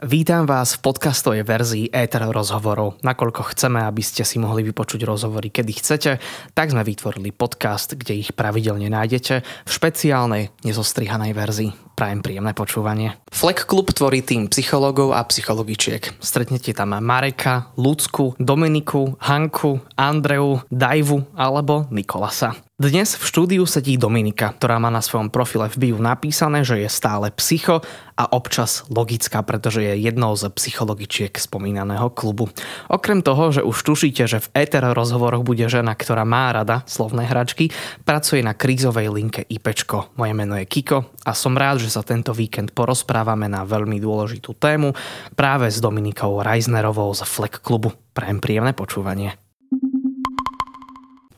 [0.00, 2.96] Vítam vás v podcastovej verzii Ether rozhovorov.
[3.04, 6.16] Nakoľko chceme, aby ste si mohli vypočuť rozhovory, kedy chcete,
[6.56, 11.70] tak sme vytvorili podcast, kde ich pravidelne nájdete v špeciálnej, nezostrihanej verzii.
[12.00, 13.20] Prajem príjemné počúvanie.
[13.28, 16.16] Fleck Club tvorí tým psychológov a psychologičiek.
[16.16, 22.56] Stretnete tam Mareka, Lucku, Dominiku, Hanku, Andreu, Dajvu alebo Nikolasa.
[22.80, 26.88] Dnes v štúdiu sedí Dominika, ktorá má na svojom profile v bio napísané, že je
[26.88, 27.84] stále psycho
[28.16, 32.48] a občas logická, pretože je jednou z psychologičiek spomínaného klubu.
[32.88, 37.28] Okrem toho, že už tušíte, že v éter rozhovoroch bude žena, ktorá má rada slovné
[37.28, 37.68] hračky,
[38.08, 40.16] pracuje na krízovej linke IPčko.
[40.16, 44.56] Moje meno je Kiko a som rád, že sa tento víkend porozprávame na veľmi dôležitú
[44.56, 44.96] tému
[45.36, 47.92] práve s Dominikou Reisnerovou z Fleck klubu.
[48.16, 49.49] Prajem príjemné počúvanie.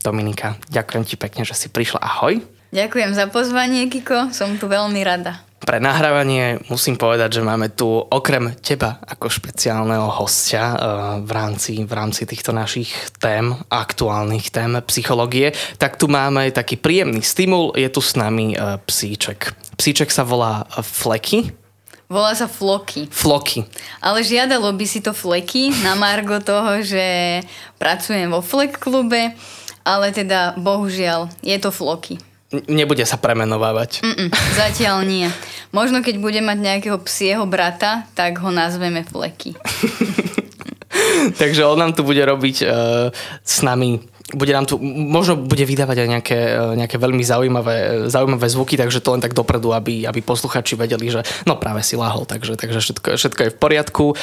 [0.02, 2.02] Dominika, ďakujem ti pekne, že si prišla.
[2.02, 2.42] Ahoj.
[2.72, 4.32] Ďakujem za pozvanie, Kiko.
[4.34, 5.44] Som tu veľmi rada.
[5.62, 10.78] Pre nahrávanie musím povedať, že máme tu okrem teba ako špeciálneho hostia eh,
[11.22, 12.90] v rámci, v rámci týchto našich
[13.22, 17.70] tém, aktuálnych tém psychológie, tak tu máme taký príjemný stimul.
[17.78, 19.54] Je tu s nami eh, psíček.
[19.78, 21.54] Psíček sa volá Fleky.
[22.12, 23.08] Volá sa Floky.
[23.08, 23.64] Floky.
[24.04, 27.40] Ale žiadalo by si to Fleky na margo toho, že
[27.80, 29.32] pracujem vo Flek klube
[29.82, 32.18] ale teda bohužiaľ je to floky.
[32.68, 34.04] Nebude sa premenovávať.
[34.04, 35.24] Mm-mm, zatiaľ nie.
[35.72, 39.56] Možno keď bude mať nejakého psieho brata, tak ho nazveme Fleky.
[41.40, 43.08] Takže on nám tu bude robiť uh,
[43.40, 47.76] s nami bude nám tu, možno bude vydávať aj nejaké, e, nejaké veľmi zaujímavé,
[48.08, 51.96] zaujímavé zvuky, takže to len tak dopredu, aby, aby posluchači vedeli, že no práve si
[51.96, 54.04] lahol, takže, takže všetko, všetko je v poriadku.
[54.12, 54.14] E,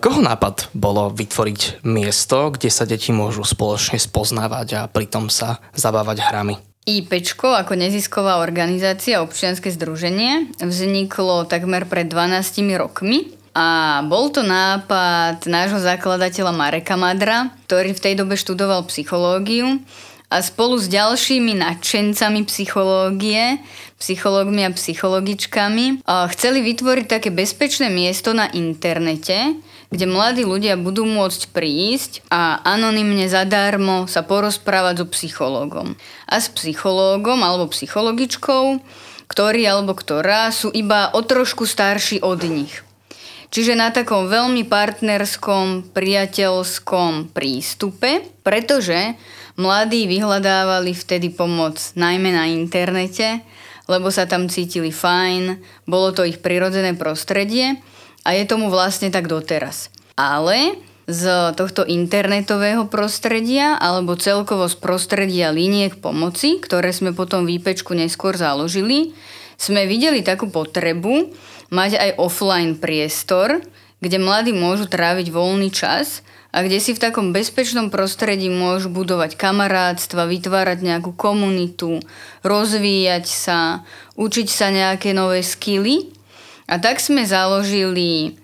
[0.00, 6.24] koho nápad bolo vytvoriť miesto, kde sa deti môžu spoločne spoznávať a pritom sa zabávať
[6.24, 6.56] hrami?
[6.88, 15.44] IPčko ako nezisková organizácia občianske združenie vzniklo takmer pred 12 rokmi a bol to nápad
[15.44, 19.84] nášho zakladateľa Mareka Madra, ktorý v tej dobe študoval psychológiu
[20.32, 23.60] a spolu s ďalšími nadšencami psychológie,
[24.00, 29.60] psychológmi a psychologičkami chceli vytvoriť také bezpečné miesto na internete,
[29.92, 36.00] kde mladí ľudia budú môcť prísť a anonymne zadarmo sa porozprávať so psychológom.
[36.24, 38.80] A s psychológom alebo psychologičkou,
[39.28, 42.88] ktorý alebo ktorá sú iba o trošku starší od nich.
[43.50, 49.18] Čiže na takom veľmi partnerskom, priateľskom prístupe, pretože
[49.58, 53.42] mladí vyhľadávali vtedy pomoc najmä na internete,
[53.90, 57.82] lebo sa tam cítili fajn, bolo to ich prirodzené prostredie
[58.22, 59.90] a je tomu vlastne tak doteraz.
[60.14, 60.78] Ale
[61.10, 68.38] z tohto internetového prostredia alebo celkovo z prostredia liniek pomoci, ktoré sme potom výpečku neskôr
[68.38, 69.10] založili,
[69.58, 71.34] sme videli takú potrebu,
[71.70, 73.62] mať aj offline priestor,
[74.02, 79.38] kde mladí môžu tráviť voľný čas a kde si v takom bezpečnom prostredí môžu budovať
[79.38, 82.02] kamarátstva, vytvárať nejakú komunitu,
[82.42, 83.86] rozvíjať sa,
[84.18, 86.10] učiť sa nejaké nové skily.
[86.66, 88.34] A tak sme založili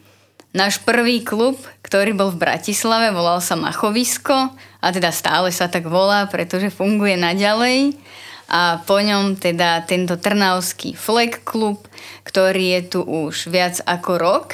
[0.54, 5.90] náš prvý klub, ktorý bol v Bratislave, volal sa Machovisko a teda stále sa tak
[5.90, 7.98] volá, pretože funguje naďalej
[8.46, 11.86] a po ňom teda tento Trnavský Flag Club,
[12.22, 14.46] ktorý je tu už viac ako rok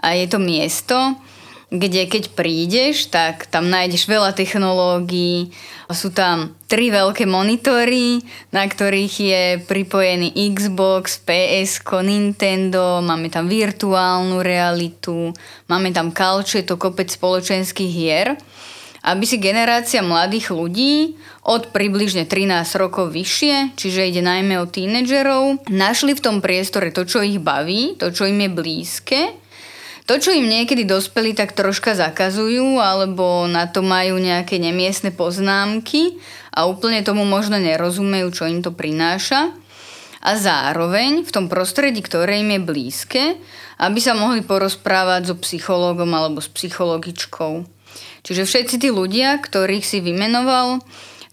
[0.00, 0.96] a je to miesto,
[1.70, 5.54] kde keď prídeš, tak tam nájdeš veľa technológií.
[5.90, 14.42] Sú tam tri veľké monitory, na ktorých je pripojený Xbox, PS, Nintendo, máme tam virtuálnu
[14.42, 15.30] realitu,
[15.70, 18.34] máme tam kalče, to kopec spoločenských hier
[19.00, 21.16] aby si generácia mladých ľudí
[21.48, 27.08] od približne 13 rokov vyššie, čiže ide najmä o tínedžerov, našli v tom priestore to,
[27.08, 29.20] čo ich baví, to, čo im je blízke,
[30.04, 36.18] to, čo im niekedy dospeli, tak troška zakazujú, alebo na to majú nejaké nemiestne poznámky
[36.50, 39.54] a úplne tomu možno nerozumejú, čo im to prináša.
[40.20, 43.22] A zároveň v tom prostredí, ktoré im je blízke,
[43.80, 47.79] aby sa mohli porozprávať so psychológom alebo s psychologičkou.
[48.22, 50.80] Čiže všetci tí ľudia, ktorých si vymenoval,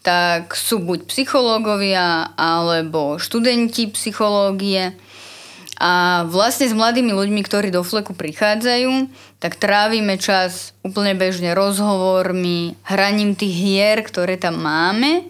[0.08, 4.96] tak sú buď psychológovia alebo študenti psychológie.
[5.78, 12.74] A vlastne s mladými ľuďmi, ktorí do fleku prichádzajú, tak trávime čas úplne bežne rozhovormi,
[12.82, 15.28] hraním tých hier, ktoré tam máme.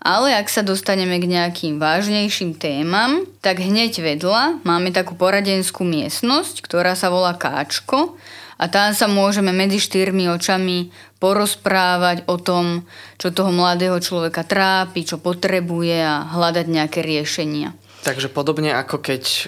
[0.00, 6.64] Ale ak sa dostaneme k nejakým vážnejším témam, tak hneď vedľa máme takú poradenskú miestnosť,
[6.64, 8.16] ktorá sa volá Káčko
[8.60, 12.84] a tam sa môžeme medzi štyrmi očami porozprávať o tom,
[13.16, 17.72] čo toho mladého človeka trápi, čo potrebuje a hľadať nejaké riešenia.
[18.00, 19.42] Takže podobne ako keď uh,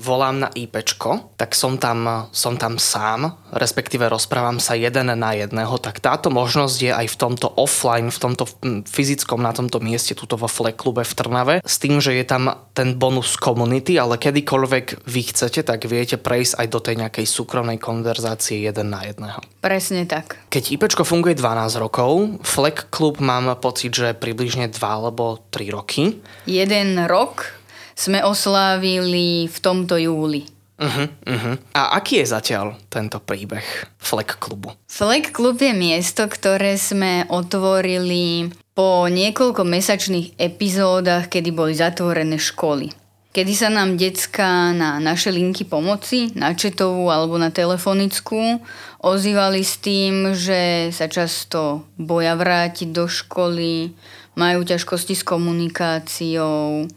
[0.00, 5.76] volám na IPčko, tak som tam, som tam sám, respektíve rozprávam sa jeden na jedného,
[5.76, 8.44] tak táto možnosť je aj v tomto offline, v tomto
[8.88, 12.48] fyzickom, na tomto mieste, tuto vo Fleck klube v Trnave, s tým, že je tam
[12.72, 17.76] ten bonus community, ale kedykoľvek vy chcete, tak viete prejsť aj do tej nejakej súkromnej
[17.76, 19.44] konverzácie jeden na jedného.
[19.60, 20.40] Presne tak.
[20.48, 26.24] Keď IPčko funguje 12 rokov, Fleck klub mám pocit, že približne 2 alebo 3 roky.
[26.48, 27.59] Jeden rok
[28.00, 30.48] sme oslávili v tomto júli.
[30.80, 31.60] Uh-huh, uh-huh.
[31.76, 33.62] A aký je zatiaľ tento príbeh
[34.00, 34.72] Fleck klubu?
[34.88, 42.88] Fleck klub je miesto, ktoré sme otvorili po niekoľko mesačných epizódach, kedy boli zatvorené školy.
[43.30, 48.58] Kedy sa nám decka na naše linky pomoci, na četovú alebo na telefonickú,
[49.04, 53.92] ozývali s tým, že sa často boja vrátiť do školy,
[54.34, 56.88] majú ťažkosti s komunikáciou,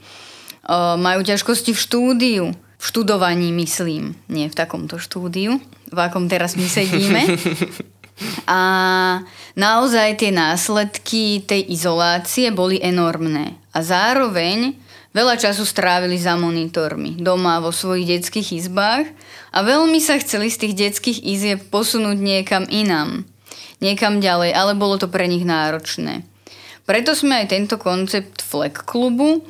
[0.72, 2.46] majú ťažkosti v štúdiu.
[2.54, 7.24] V študovaní myslím, nie v takomto štúdiu, v akom teraz my sedíme.
[8.46, 8.60] A
[9.58, 13.58] naozaj tie následky tej izolácie boli enormné.
[13.74, 14.78] A zároveň
[15.16, 19.10] veľa času strávili za monitormi, doma vo svojich detských izbách
[19.54, 23.26] a veľmi sa chceli z tých detských izieb posunúť niekam inám.
[23.82, 26.24] Niekam ďalej, ale bolo to pre nich náročné.
[26.84, 29.44] Preto sme aj tento koncept Fleck klubu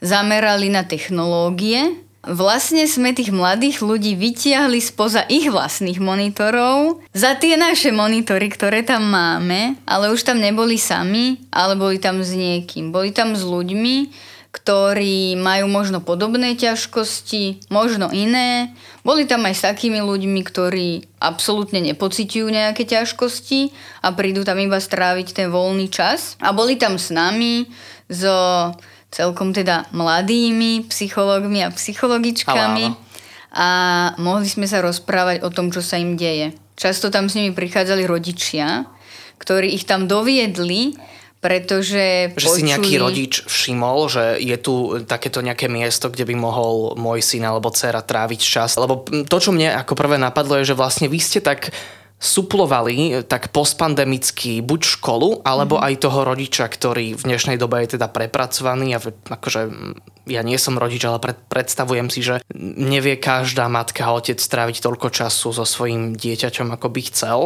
[0.00, 2.02] zamerali na technológie.
[2.26, 8.82] Vlastne sme tých mladých ľudí vytiahli spoza ich vlastných monitorov za tie naše monitory, ktoré
[8.82, 12.90] tam máme, ale už tam neboli sami, ale boli tam s niekým.
[12.90, 14.10] Boli tam s ľuďmi,
[14.50, 18.74] ktorí majú možno podobné ťažkosti, možno iné.
[19.06, 23.70] Boli tam aj s takými ľuďmi, ktorí absolútne nepociťujú nejaké ťažkosti
[24.02, 26.34] a prídu tam iba stráviť ten voľný čas.
[26.42, 27.70] A boli tam s nami,
[28.10, 28.72] so
[29.16, 32.92] celkom teda mladými psychológmi a psychologičkami
[33.56, 33.68] a
[34.20, 36.52] mohli sme sa rozprávať o tom, čo sa im deje.
[36.76, 38.84] Často tam s nimi prichádzali rodičia,
[39.40, 40.92] ktorí ich tam doviedli,
[41.40, 42.56] pretože Že počuli...
[42.60, 47.48] si nejaký rodič všimol, že je tu takéto nejaké miesto, kde by mohol môj syn
[47.48, 48.76] alebo dcera tráviť čas.
[48.76, 51.72] Lebo to, čo mne ako prvé napadlo, je, že vlastne vy ste tak
[52.16, 55.88] suplovali tak postpandemicky buď školu, alebo mm-hmm.
[55.92, 59.60] aj toho rodiča, ktorý v dnešnej dobe je teda prepracovaný a akože
[60.26, 64.80] ja nie som rodič, ale pred, predstavujem si, že nevie každá matka a otec stráviť
[64.80, 67.38] toľko času so svojím dieťaťom, ako by chcel.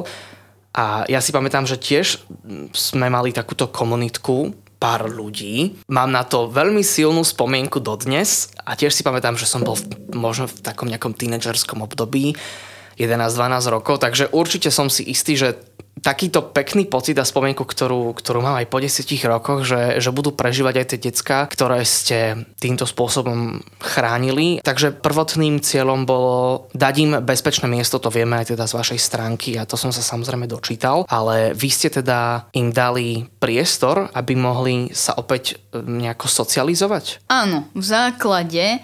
[0.71, 2.23] A ja si pamätám, že tiež
[2.71, 5.77] sme mali takúto komunitku, pár ľudí.
[5.93, 9.85] Mám na to veľmi silnú spomienku dodnes a tiež si pamätám, že som bol v,
[10.17, 12.33] možno v takom nejakom tínedžerskom období
[13.01, 15.57] 11-12 rokov, takže určite som si istý, že
[16.01, 20.33] takýto pekný pocit a spomienku, ktorú, ktorú mám aj po 10 rokoch, že, že budú
[20.33, 24.65] prežívať aj tie decka, ktoré ste týmto spôsobom chránili.
[24.65, 29.51] Takže prvotným cieľom bolo dať im bezpečné miesto, to vieme aj teda z vašej stránky
[29.61, 34.89] a to som sa samozrejme dočítal, ale vy ste teda im dali priestor, aby mohli
[34.97, 37.29] sa opäť nejako socializovať?
[37.29, 38.81] Áno, v základe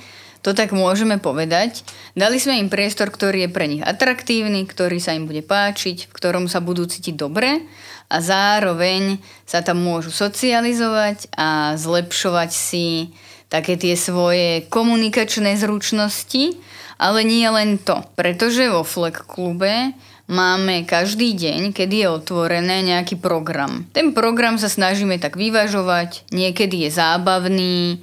[0.46, 1.82] to tak môžeme povedať.
[2.14, 6.14] Dali sme im priestor, ktorý je pre nich atraktívny, ktorý sa im bude páčiť, v
[6.14, 7.66] ktorom sa budú cítiť dobre
[8.06, 13.10] a zároveň sa tam môžu socializovať a zlepšovať si
[13.50, 16.54] také tie svoje komunikačné zručnosti,
[16.94, 19.98] ale nie len to, pretože vo Fleck klube
[20.30, 23.82] máme každý deň, kedy je otvorené nejaký program.
[23.90, 27.98] Ten program sa snažíme tak vyvažovať, niekedy je zábavný,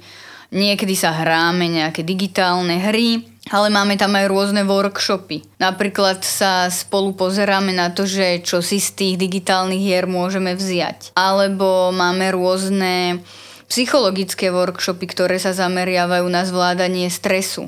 [0.54, 5.42] Niekedy sa hráme nejaké digitálne hry, ale máme tam aj rôzne workshopy.
[5.58, 11.18] Napríklad sa spolu pozeráme na to, že čo si z tých digitálnych hier môžeme vziať.
[11.18, 13.18] Alebo máme rôzne
[13.66, 17.66] psychologické workshopy, ktoré sa zameriavajú na zvládanie stresu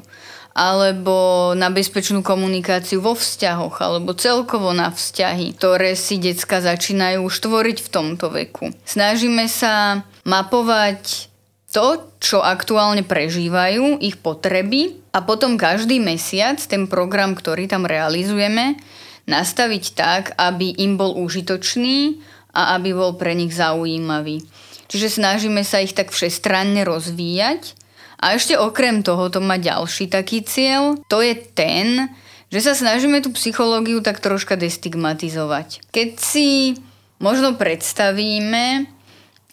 [0.56, 7.44] alebo na bezpečnú komunikáciu vo vzťahoch, alebo celkovo na vzťahy, ktoré si decka začínajú už
[7.44, 8.72] tvoriť v tomto veku.
[8.88, 11.28] Snažíme sa mapovať
[11.76, 18.80] to, čo aktuálne prežívajú, ich potreby a potom každý mesiac ten program, ktorý tam realizujeme,
[19.28, 22.16] nastaviť tak, aby im bol užitočný
[22.56, 24.40] a aby bol pre nich zaujímavý.
[24.88, 27.76] Čiže snažíme sa ich tak všestranne rozvíjať.
[28.16, 32.08] A ešte okrem toho to má ďalší taký cieľ, to je ten,
[32.48, 35.84] že sa snažíme tú psychológiu tak troška destigmatizovať.
[35.92, 36.80] Keď si
[37.20, 38.95] možno predstavíme,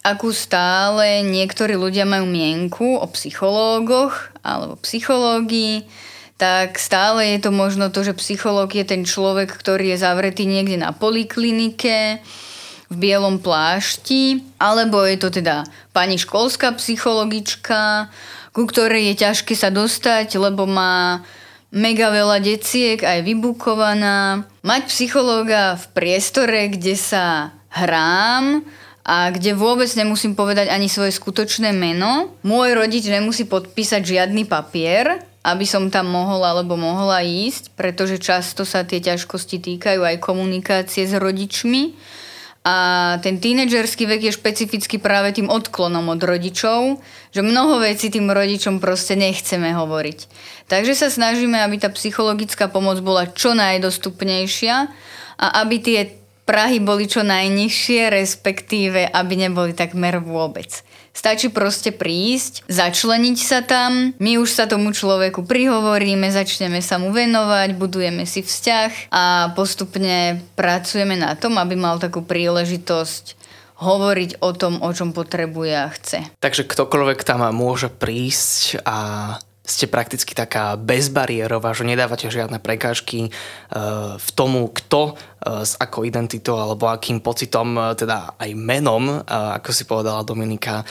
[0.03, 5.87] akú stále niektorí ľudia majú mienku o psychológoch alebo psychológii,
[6.35, 10.75] tak stále je to možno to, že psychológ je ten človek, ktorý je zavretý niekde
[10.75, 12.19] na poliklinike,
[12.93, 18.13] v bielom plášti, alebo je to teda pani školská psychologička,
[18.53, 21.25] ku ktorej je ťažké sa dostať, lebo má
[21.73, 24.45] mega veľa deciek, aj vybukovaná.
[24.61, 28.61] Mať psychológa v priestore, kde sa hrám,
[29.03, 32.39] a kde vôbec nemusím povedať ani svoje skutočné meno.
[32.47, 38.63] Môj rodič nemusí podpísať žiadny papier, aby som tam mohol alebo mohla ísť, pretože často
[38.63, 41.99] sa tie ťažkosti týkajú aj komunikácie s rodičmi.
[42.63, 42.75] A
[43.19, 47.03] ten tínedžerský vek je špecificky práve tým odklonom od rodičov,
[47.35, 50.19] že mnoho vecí tým rodičom proste nechceme hovoriť.
[50.71, 54.75] Takže sa snažíme, aby tá psychologická pomoc bola čo najdostupnejšia
[55.43, 60.83] a aby tie Prahy boli čo najnižšie, respektíve aby neboli takmer vôbec.
[61.13, 67.13] Stačí proste prísť, začleniť sa tam, my už sa tomu človeku prihovoríme, začneme sa mu
[67.13, 73.39] venovať, budujeme si vzťah a postupne pracujeme na tom, aby mal takú príležitosť
[73.77, 76.19] hovoriť o tom, o čom potrebuje a chce.
[76.41, 78.97] Takže ktokoľvek tam môže prísť a
[79.63, 86.03] ste prakticky taká bezbariérová, že nedávate žiadne prekážky uh, v tomu, kto uh, s akou
[86.03, 90.83] identitou alebo akým pocitom, uh, teda aj menom, ako si povedala Dominika,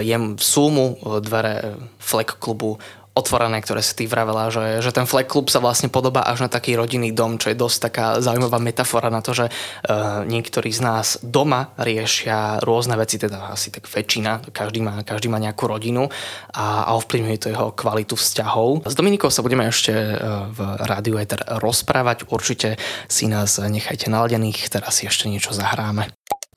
[0.00, 2.80] je v súmu dvere Fleck klubu
[3.16, 6.52] otvorené, ktoré si ty vravela, že, že ten flag klub sa vlastne podobá až na
[6.52, 10.84] taký rodinný dom, čo je dosť taká zaujímavá metafora na to, že uh, niektorí z
[10.84, 16.12] nás doma riešia rôzne veci, teda asi tak väčšina, každý má, každý má nejakú rodinu
[16.52, 18.84] a, a ovplyvňuje to jeho kvalitu vzťahov.
[18.84, 22.76] S Dominikou sa budeme ešte uh, v Rádiu Ether rozprávať, určite
[23.08, 26.12] si nás nechajte naladených, teraz si ešte niečo zahráme.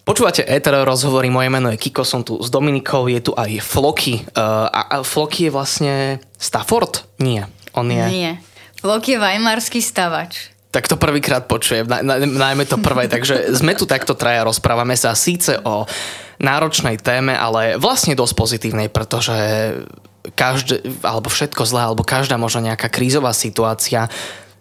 [0.10, 4.26] Počúvate Ether rozhovory, moje meno je Kiko, som tu s Dominikou, je tu aj Floky.
[4.34, 5.94] Uh, a, a Floky je vlastne
[6.34, 7.06] Stafford?
[7.22, 7.46] Nie,
[7.78, 8.02] on je...
[8.10, 8.32] Nie,
[8.82, 10.50] Floky je vajmarský stavač.
[10.74, 14.98] Tak to prvýkrát počujem, na, na, najmä to prvé, takže sme tu takto traja, rozprávame
[14.98, 15.86] sa síce o
[16.42, 19.38] náročnej téme, ale vlastne dosť pozitívnej, pretože
[20.34, 24.10] každé, alebo všetko zlé, alebo každá možno nejaká krízová situácia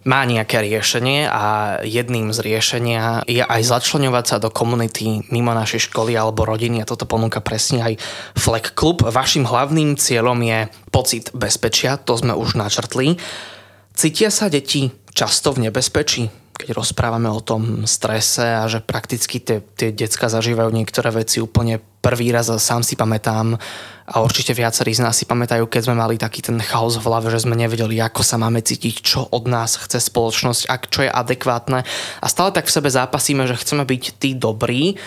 [0.07, 1.43] má nejaké riešenie a
[1.83, 6.87] jedným z riešenia je aj začlenovať sa do komunity mimo našej školy alebo rodiny a
[6.87, 7.93] toto ponúka presne aj
[8.39, 9.03] Fleck Club.
[9.03, 10.59] Vašim hlavným cieľom je
[10.93, 13.19] pocit bezpečia, to sme už načrtli.
[13.91, 16.48] Cítia sa deti často v nebezpečí?
[16.59, 21.79] Keď rozprávame o tom strese a že prakticky tie, tie decka zažívajú niektoré veci úplne
[22.03, 23.55] prvý raz a sám si pamätám
[24.03, 27.31] a určite viacerí z nás si pamätajú, keď sme mali taký ten chaos v hlave,
[27.31, 31.11] že sme nevedeli, ako sa máme cítiť, čo od nás chce spoločnosť, ak čo je
[31.11, 31.87] adekvátne
[32.19, 34.99] a stále tak v sebe zápasíme, že chceme byť tí dobrí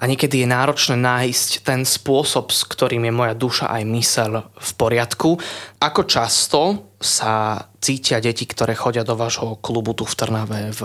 [0.00, 4.70] a niekedy je náročné nájsť ten spôsob, s ktorým je moja duša aj mysel v
[4.78, 5.36] poriadku.
[5.76, 10.80] Ako často sa cítia deti, ktoré chodia do vášho klubu tu v Trnave v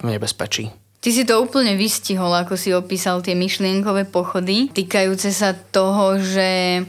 [0.00, 0.72] nebezpečí?
[0.98, 6.82] Ty si to úplne vystihol, ako si opísal tie myšlienkové pochody, týkajúce sa toho, že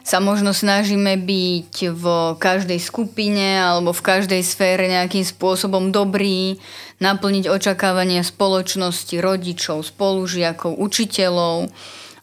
[0.00, 2.04] sa možno snažíme byť v
[2.40, 6.56] každej skupine alebo v každej sfére nejakým spôsobom dobrý,
[7.04, 11.68] naplniť očakávania spoločnosti, rodičov, spolužiakov, učiteľov.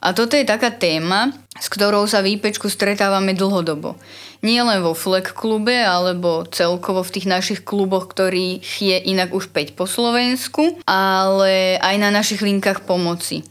[0.02, 3.98] A toto je taká téma, s ktorou sa v IPčku stretávame dlhodobo.
[4.46, 9.50] Nie len vo Fleck klube, alebo celkovo v tých našich kluboch, ktorých je inak už
[9.50, 13.42] 5 po Slovensku, ale aj na našich linkách pomoci.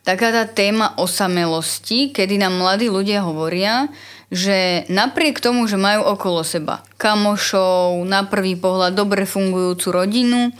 [0.00, 3.92] Taká tá téma osamelosti, kedy nám mladí ľudia hovoria,
[4.32, 10.56] že napriek tomu, že majú okolo seba kamošov, na prvý pohľad dobre fungujúcu rodinu,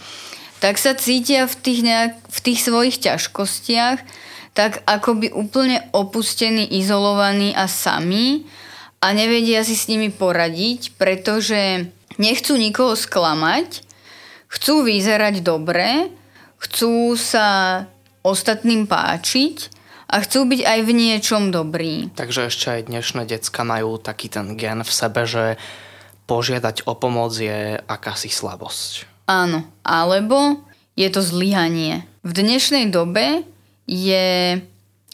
[0.60, 3.98] tak sa cítia v tých, nejak, v tých svojich ťažkostiach
[4.52, 8.44] tak akoby úplne opustení, izolovaní a sami
[9.00, 11.88] a nevedia si s nimi poradiť, pretože
[12.20, 13.80] nechcú nikoho sklamať,
[14.52, 16.12] chcú vyzerať dobre,
[16.60, 17.88] chcú sa
[18.20, 19.72] ostatným páčiť
[20.12, 22.12] a chcú byť aj v niečom dobrí.
[22.12, 25.56] Takže ešte aj dnešné decka majú taký ten gen v sebe, že
[26.28, 29.08] požiadať o pomoc je akási slabosť.
[29.24, 30.60] Áno, alebo
[30.92, 32.04] je to zlyhanie.
[32.20, 33.48] V dnešnej dobe
[33.88, 34.60] je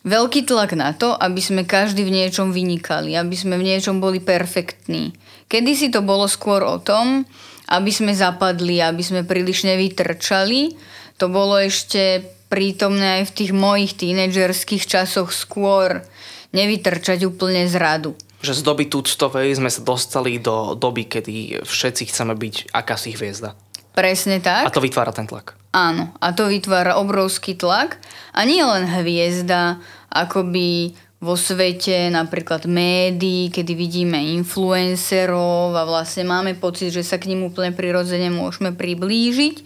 [0.06, 4.22] veľký tlak na to, aby sme každý v niečom vynikali, aby sme v niečom boli
[4.22, 5.12] perfektní.
[5.50, 7.26] Kedy si to bolo skôr o tom,
[7.66, 10.78] aby sme zapadli, aby sme príliš nevytrčali.
[11.18, 16.06] To bolo ešte prítomné aj v tých mojich tínedžerských časoch skôr
[16.54, 18.14] nevytrčať úplne z radu.
[18.46, 23.58] Že z doby tuctovej sme sa dostali do doby, kedy všetci chceme byť akási hviezda.
[23.96, 24.68] Presne tak.
[24.68, 25.56] A to vytvára ten tlak.
[25.72, 27.96] Áno, a to vytvára obrovský tlak.
[28.36, 36.52] A nie len hviezda, akoby vo svete napríklad médií, kedy vidíme influencerov a vlastne máme
[36.60, 39.64] pocit, že sa k ním úplne prirodzene môžeme priblížiť,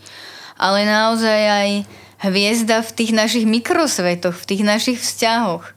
[0.62, 1.70] ale naozaj aj
[2.22, 5.74] hviezda v tých našich mikrosvetoch, v tých našich vzťahoch.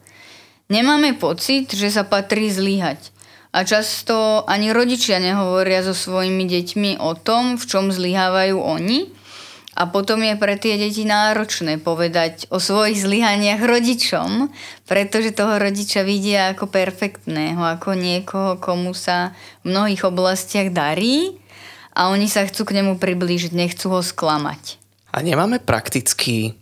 [0.70, 3.12] Nemáme pocit, že sa patrí zlyhať.
[3.54, 9.14] A často ani rodičia nehovoria so svojimi deťmi o tom, v čom zlyhávajú oni.
[9.74, 14.54] A potom je pre tie deti náročné povedať o svojich zlyhaniach rodičom,
[14.86, 19.34] pretože toho rodiča vidia ako perfektného, ako niekoho, komu sa
[19.66, 21.34] v mnohých oblastiach darí
[21.90, 24.78] a oni sa chcú k nemu priblížiť, nechcú ho sklamať.
[25.10, 26.54] A nemáme prakticky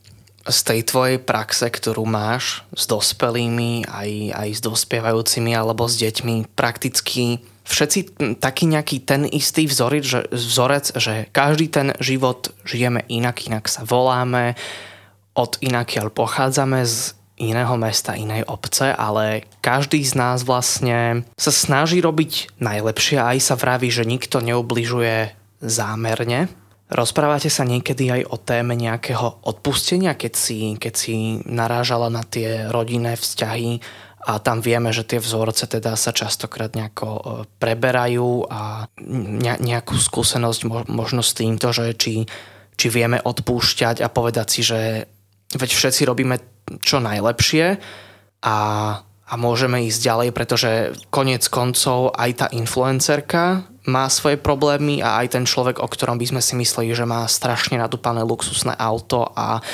[0.43, 6.57] z tej tvojej praxe, ktorú máš s dospelými, aj, aj s dospievajúcimi alebo s deťmi,
[6.57, 13.47] prakticky všetci taký nejaký ten istý vzorec že, vzorec, že každý ten život žijeme inak,
[13.47, 14.59] inak sa voláme,
[15.33, 21.99] od inakiaľ pochádzame z iného mesta, inej obce, ale každý z nás vlastne sa snaží
[21.99, 25.33] robiť najlepšie a aj sa vraví, že nikto neubližuje
[25.65, 26.53] zámerne.
[26.93, 32.69] Rozprávate sa niekedy aj o téme nejakého odpustenia, keď si, keď si narážala na tie
[32.69, 33.81] rodinné vzťahy
[34.23, 37.23] a tam vieme, že tie vzorce teda sa častokrát nejako e,
[37.59, 38.87] preberajú a
[39.59, 42.23] nejakú skúsenosť možno s týmto, že či,
[42.79, 44.81] či vieme odpúšťať a povedať si, že
[45.59, 46.39] veď všetci robíme
[46.81, 47.67] čo najlepšie
[48.47, 48.57] a
[49.33, 50.71] a môžeme ísť ďalej, pretože
[51.09, 56.37] konec koncov aj tá influencerka má svoje problémy a aj ten človek, o ktorom by
[56.37, 59.65] sme si mysleli, že má strašne nadúpané luxusné auto a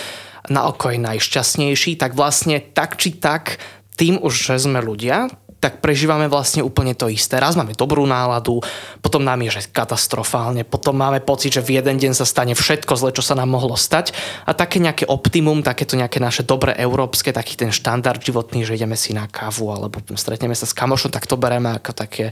[0.46, 3.58] na oko je najšťastnejší, tak vlastne tak či tak
[3.98, 5.26] tým už, že sme ľudia,
[5.58, 7.42] tak prežívame vlastne úplne to isté.
[7.42, 8.62] Raz máme dobrú náladu,
[9.02, 12.94] potom nám je že katastrofálne, potom máme pocit, že v jeden deň sa stane všetko
[12.94, 14.14] zle, čo sa nám mohlo stať
[14.46, 18.94] a také nejaké optimum, takéto nejaké naše dobré európske, taký ten štandard životný, že ideme
[18.94, 22.30] si na kávu alebo stretneme sa s kamošom, tak to bereme ako také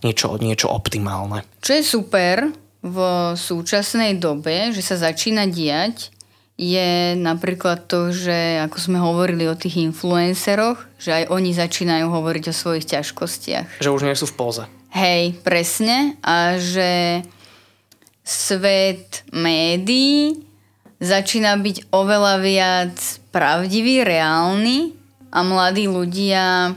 [0.00, 1.44] niečo, niečo optimálne.
[1.60, 2.48] Čo je super
[2.80, 2.98] v
[3.36, 6.08] súčasnej dobe, že sa začína diať,
[6.60, 12.44] je napríklad to, že ako sme hovorili o tých influenceroch, že aj oni začínajú hovoriť
[12.52, 13.80] o svojich ťažkostiach.
[13.80, 14.62] Že už nie sú v póze.
[14.92, 16.20] Hej, presne.
[16.20, 17.24] A že
[18.22, 20.44] svet médií
[21.02, 22.96] začína byť oveľa viac
[23.34, 24.94] pravdivý, reálny
[25.34, 26.76] a mladí ľudia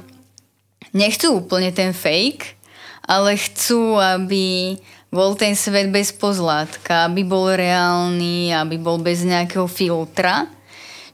[0.95, 2.57] nechcú úplne ten fake,
[3.05, 4.79] ale chcú, aby
[5.15, 10.51] bol ten svet bez pozlátka, aby bol reálny, aby bol bez nejakého filtra.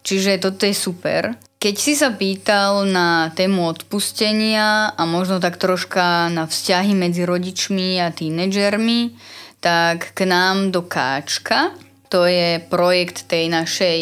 [0.02, 1.38] Čiže toto je super.
[1.62, 8.02] Keď si sa pýtal na tému odpustenia a možno tak troška na vzťahy medzi rodičmi
[8.02, 9.14] a tínedžermi,
[9.62, 11.70] tak k nám do Káčka,
[12.10, 14.00] to je projekt tej našej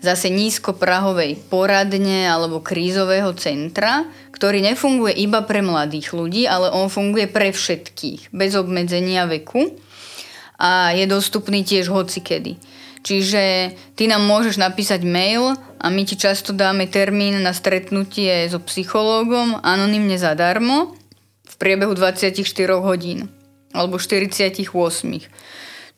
[0.00, 7.28] zase nízkoprahovej poradne alebo krízového centra, ktorý nefunguje iba pre mladých ľudí, ale on funguje
[7.28, 9.76] pre všetkých, bez obmedzenia veku
[10.60, 12.56] a je dostupný tiež hocikedy.
[13.00, 18.60] Čiže ty nám môžeš napísať mail a my ti často dáme termín na stretnutie so
[18.60, 20.92] psychológom anonymne zadarmo
[21.48, 22.36] v priebehu 24
[22.84, 23.32] hodín
[23.72, 24.36] alebo 48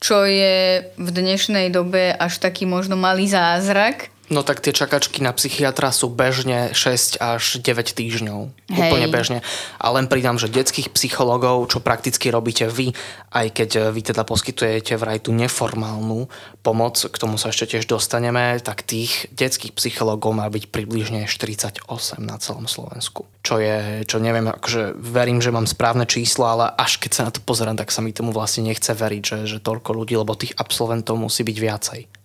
[0.03, 5.37] čo je v dnešnej dobe až taký možno malý zázrak, No tak tie čakačky na
[5.37, 8.41] psychiatra sú bežne 6 až 9 týždňov.
[8.73, 8.89] Hej.
[8.89, 9.39] Úplne bežne.
[9.77, 12.97] A len pridám, že detských psychologov, čo prakticky robíte vy,
[13.29, 16.33] aj keď eh, vy teda poskytujete vraj tú neformálnu
[16.65, 21.85] pomoc, k tomu sa ešte tiež dostaneme, tak tých detských psychologov má byť približne 48
[22.25, 23.29] na celom Slovensku.
[23.45, 27.35] Čo je, čo neviem, akože verím, že mám správne číslo, ale až keď sa na
[27.37, 30.57] to pozerám, tak sa mi tomu vlastne nechce veriť, že, že toľko ľudí, lebo tých
[30.57, 32.22] absolventov musí byť viacej.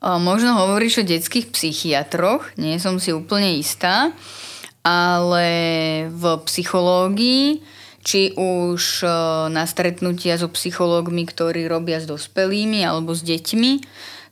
[0.00, 4.16] Možno hovoríš o detských psychiatroch, nie som si úplne istá,
[4.80, 5.48] ale
[6.08, 7.60] v psychológii,
[8.00, 9.04] či už
[9.52, 13.72] na stretnutia so psychológmi, ktorí robia s dospelými alebo s deťmi,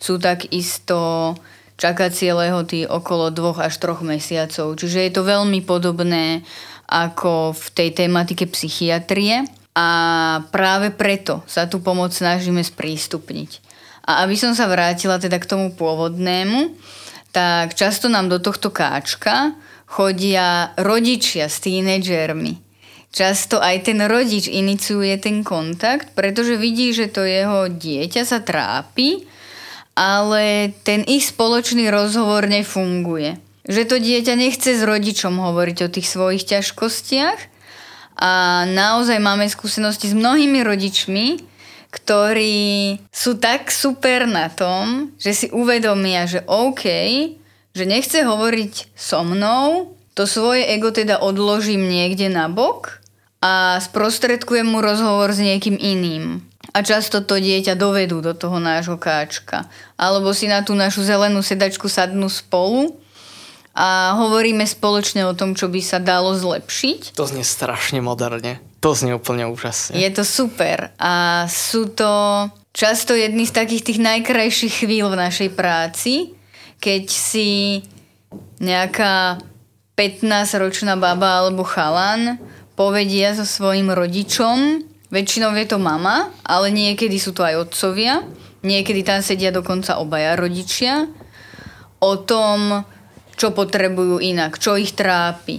[0.01, 1.37] sú takisto
[1.77, 4.73] čakacie lehoty okolo dvoch až troch mesiacov.
[4.73, 6.49] Čiže je to veľmi podobné
[6.89, 9.45] ako v tej tematike psychiatrie
[9.77, 9.89] a
[10.49, 13.68] práve preto sa tú pomoc snažíme sprístupniť.
[14.09, 16.73] A aby som sa vrátila teda k tomu pôvodnému,
[17.29, 19.53] tak často nám do tohto káčka
[19.85, 22.57] chodia rodičia s tínedžermi.
[23.09, 29.25] Často aj ten rodič iniciuje ten kontakt, pretože vidí, že to jeho dieťa sa trápi,
[29.97, 33.41] ale ten ich spoločný rozhovor nefunguje.
[33.65, 37.41] Že to dieťa nechce s rodičom hovoriť o tých svojich ťažkostiach
[38.21, 41.48] a naozaj máme skúsenosti s mnohými rodičmi,
[41.89, 46.85] ktorí sú tak super na tom, že si uvedomia, že OK,
[47.73, 52.99] že nechce hovoriť so mnou, to svoje ego teda odložím niekde na bok
[53.39, 56.43] a sprostredkujem mu rozhovor s niekým iným.
[56.75, 59.67] a často to dieťa dovedú do toho nášho káčka.
[59.97, 63.01] Alebo si na tú našu zelenú sedačku sadnú spolu
[63.73, 67.17] a hovoríme spoločne o tom, čo by sa dalo zlepšiť.
[67.17, 68.61] To znie strašne moderne.
[68.79, 69.99] To znie úplne úžasne.
[69.99, 75.51] Je to super a sú to často jedny z takých tých najkrajších chvíľ v našej
[75.59, 76.39] práci,
[76.79, 77.83] keď si
[78.63, 79.43] nejaká
[79.99, 82.39] 15-ročná baba alebo chalan
[82.79, 88.23] povedia so svojim rodičom, väčšinou je to mama, ale niekedy sú to aj otcovia,
[88.63, 91.11] niekedy tam sedia dokonca obaja rodičia,
[91.99, 92.87] o tom,
[93.35, 95.59] čo potrebujú inak, čo ich trápi.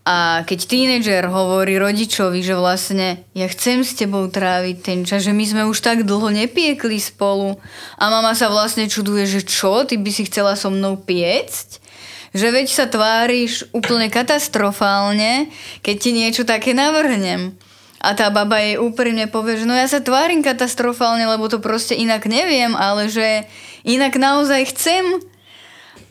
[0.00, 5.36] A keď tínedžer hovorí rodičovi, že vlastne ja chcem s tebou tráviť ten čas, že
[5.36, 7.60] my sme už tak dlho nepiekli spolu
[8.00, 11.84] a mama sa vlastne čuduje, že čo, ty by si chcela so mnou piecť?
[12.32, 15.52] Že veď sa tváriš úplne katastrofálne,
[15.84, 17.52] keď ti niečo také navrhnem.
[18.00, 21.92] A tá baba jej úprimne povie, že no ja sa tvárim katastrofálne, lebo to proste
[21.92, 23.44] inak neviem, ale že
[23.84, 25.20] inak naozaj chcem.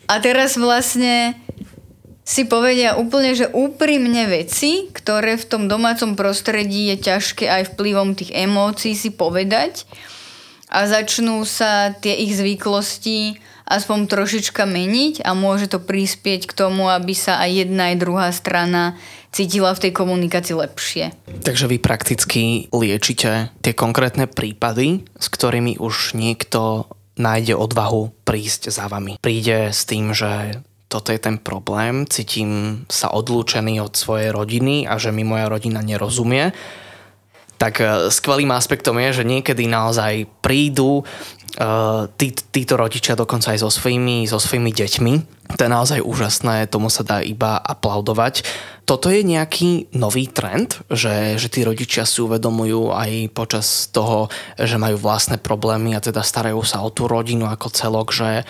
[0.06, 1.34] A teraz vlastne
[2.30, 8.14] si povedia úplne, že úprimne veci, ktoré v tom domácom prostredí je ťažké aj vplyvom
[8.14, 9.90] tých emócií si povedať
[10.70, 16.86] a začnú sa tie ich zvyklosti aspoň trošička meniť a môže to prispieť k tomu,
[16.94, 18.94] aby sa aj jedna aj druhá strana
[19.34, 21.06] cítila v tej komunikácii lepšie.
[21.42, 28.86] Takže vy prakticky liečite tie konkrétne prípady, s ktorými už niekto nájde odvahu prísť za
[28.86, 29.18] vami.
[29.18, 34.98] Príde s tým, že toto je ten problém, cítim sa odlúčený od svojej rodiny a
[34.98, 36.50] že mi moja rodina nerozumie,
[37.62, 43.60] tak e, skvelým aspektom je, že niekedy naozaj prídu uh, tí, títo rodičia dokonca aj
[43.60, 45.14] so svojimi, so svojimi deťmi.
[45.60, 48.48] To je naozaj úžasné, tomu sa dá iba aplaudovať.
[48.88, 54.80] Toto je nejaký nový trend, že, že tí rodičia si uvedomujú aj počas toho, že
[54.80, 58.48] majú vlastné problémy a teda starajú sa o tú rodinu ako celok, že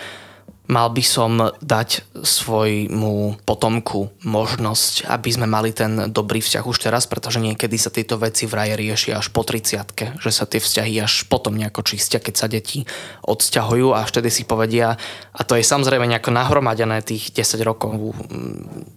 [0.70, 7.10] mal by som dať svojmu potomku možnosť, aby sme mali ten dobrý vzťah už teraz,
[7.10, 11.26] pretože niekedy sa tieto veci vraj riešia až po 30 že sa tie vzťahy až
[11.26, 12.86] potom nejako čistia, keď sa deti
[13.26, 14.94] odsťahujú a vtedy si povedia,
[15.34, 18.14] a to je samozrejme nejako nahromadené tých 10 rokov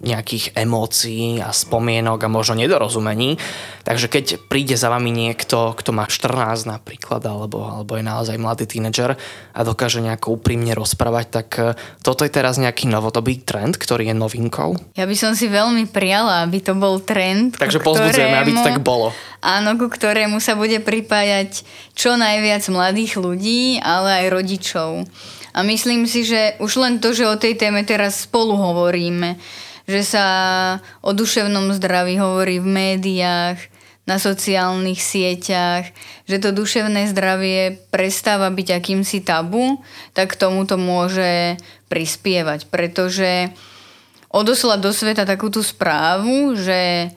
[0.06, 3.42] nejakých emócií a spomienok a možno nedorozumení,
[3.82, 8.70] takže keď príde za vami niekto, kto má 14 napríklad, alebo, alebo je naozaj mladý
[8.70, 9.18] tínedžer
[9.56, 11.63] a dokáže nejako úprimne rozprávať, tak
[12.04, 14.76] toto je teraz nejaký novodobý trend, ktorý je novinkou?
[15.00, 17.56] Ja by som si veľmi prijala, aby to bol trend.
[17.56, 19.16] Takže pozbudzujeme, aby to tak bolo.
[19.44, 24.92] Áno, ku ktorému sa bude pripájať čo najviac mladých ľudí, ale aj rodičov.
[25.54, 29.38] A myslím si, že už len to, že o tej téme teraz spolu hovoríme,
[29.86, 30.26] že sa
[31.04, 33.60] o duševnom zdraví hovorí v médiách,
[34.04, 35.88] na sociálnych sieťach,
[36.28, 39.80] že to duševné zdravie prestáva byť akýmsi tabu,
[40.12, 41.56] tak k tomuto môže
[41.88, 43.54] prispievať, pretože
[44.28, 47.14] odoslať do sveta takúto správu, že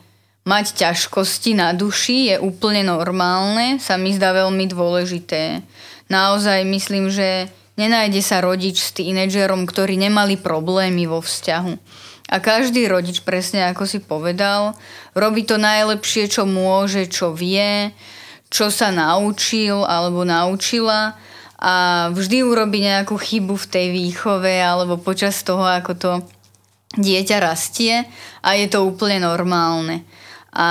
[0.47, 5.67] mať ťažkosti na duši je úplne normálne, sa mi zdá veľmi dôležité.
[6.07, 12.06] Naozaj myslím, že nenájde sa rodič s tínedžerom, ktorí nemali problémy vo vzťahu.
[12.27, 14.75] A každý rodič, presne ako si povedal,
[15.15, 17.95] robí to najlepšie, čo môže, čo vie,
[18.51, 21.15] čo sa naučil alebo naučila
[21.57, 21.75] a
[22.13, 26.13] vždy urobí nejakú chybu v tej výchove alebo počas toho, ako to
[26.99, 28.05] dieťa rastie
[28.45, 30.05] a je to úplne normálne.
[30.53, 30.69] A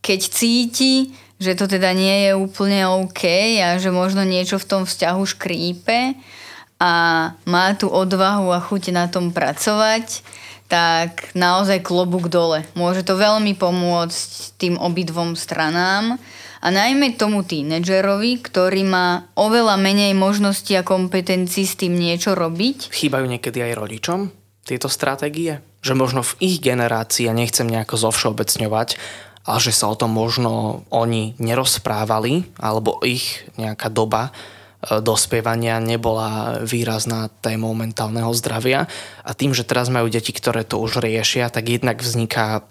[0.00, 3.24] keď cíti, že to teda nie je úplne OK
[3.62, 6.14] a že možno niečo v tom vzťahu škrípe
[6.78, 6.92] a
[7.46, 10.22] má tu odvahu a chuť na tom pracovať,
[10.68, 12.68] tak naozaj klobúk dole.
[12.76, 16.20] Môže to veľmi pomôcť tým obidvom stranám
[16.60, 22.92] a najmä tomu tínedžerovi, ktorý má oveľa menej možností a kompetencií s tým niečo robiť.
[22.92, 24.20] Chýbajú niekedy aj rodičom
[24.68, 25.64] tieto stratégie?
[25.80, 29.00] Že možno v ich generácii, a nechcem nejako zovšeobecňovať,
[29.48, 34.36] ale že sa o tom možno oni nerozprávali, alebo ich nejaká doba
[34.82, 38.86] dospievania nebola výrazná témou mentálneho zdravia
[39.26, 42.62] a tým, že teraz majú deti, ktoré to už riešia, tak jednak vzniká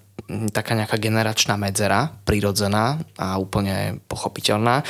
[0.51, 4.83] taká nejaká generačná medzera, prirodzená a úplne pochopiteľná.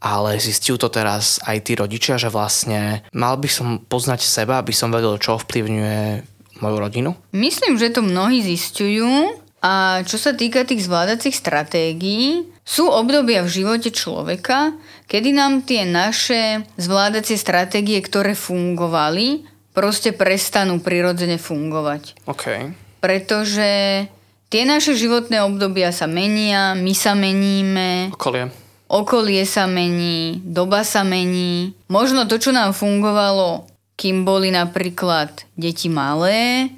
[0.00, 4.72] Ale zistiu to teraz aj tí rodičia, že vlastne mal by som poznať seba, aby
[4.72, 6.24] som vedel, čo ovplyvňuje
[6.64, 7.10] moju rodinu?
[7.36, 13.52] Myslím, že to mnohí zistujú a čo sa týka tých zvládacích stratégií, sú obdobia v
[13.60, 14.72] živote človeka,
[15.10, 19.42] kedy nám tie naše zvládacie stratégie, ktoré fungovali,
[19.74, 22.22] proste prestanú prirodzene fungovať.
[22.30, 22.70] Okay.
[23.02, 24.06] Pretože
[24.46, 28.14] tie naše životné obdobia sa menia, my sa meníme.
[28.14, 28.54] Okolie.
[28.86, 31.74] okolie sa mení, doba sa mení.
[31.90, 33.66] Možno to, čo nám fungovalo,
[33.98, 36.70] kým boli napríklad deti malé,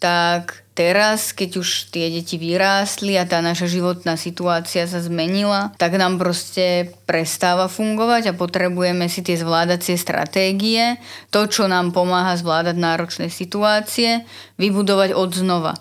[0.00, 5.96] tak teraz, keď už tie deti vyrástli a tá naša životná situácia sa zmenila, tak
[6.00, 10.96] nám proste prestáva fungovať a potrebujeme si tie zvládacie stratégie,
[11.28, 14.24] to, čo nám pomáha zvládať náročné situácie,
[14.56, 15.74] vybudovať od znova.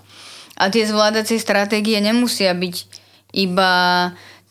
[0.59, 2.75] A tie zvládacie stratégie nemusia byť
[3.33, 3.71] iba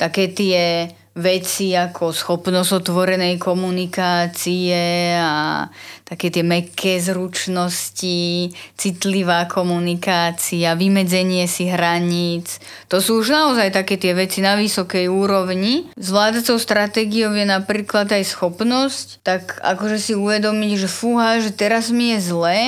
[0.00, 5.66] také tie veci ako schopnosť otvorenej komunikácie a
[6.06, 12.62] také tie mekké zručnosti, citlivá komunikácia, vymedzenie si hraníc.
[12.86, 15.90] To sú už naozaj také tie veci na vysokej úrovni.
[15.98, 22.14] Zvládacou stratégiou je napríklad aj schopnosť, tak akože si uvedomiť, že fúha, že teraz mi
[22.14, 22.62] je zlé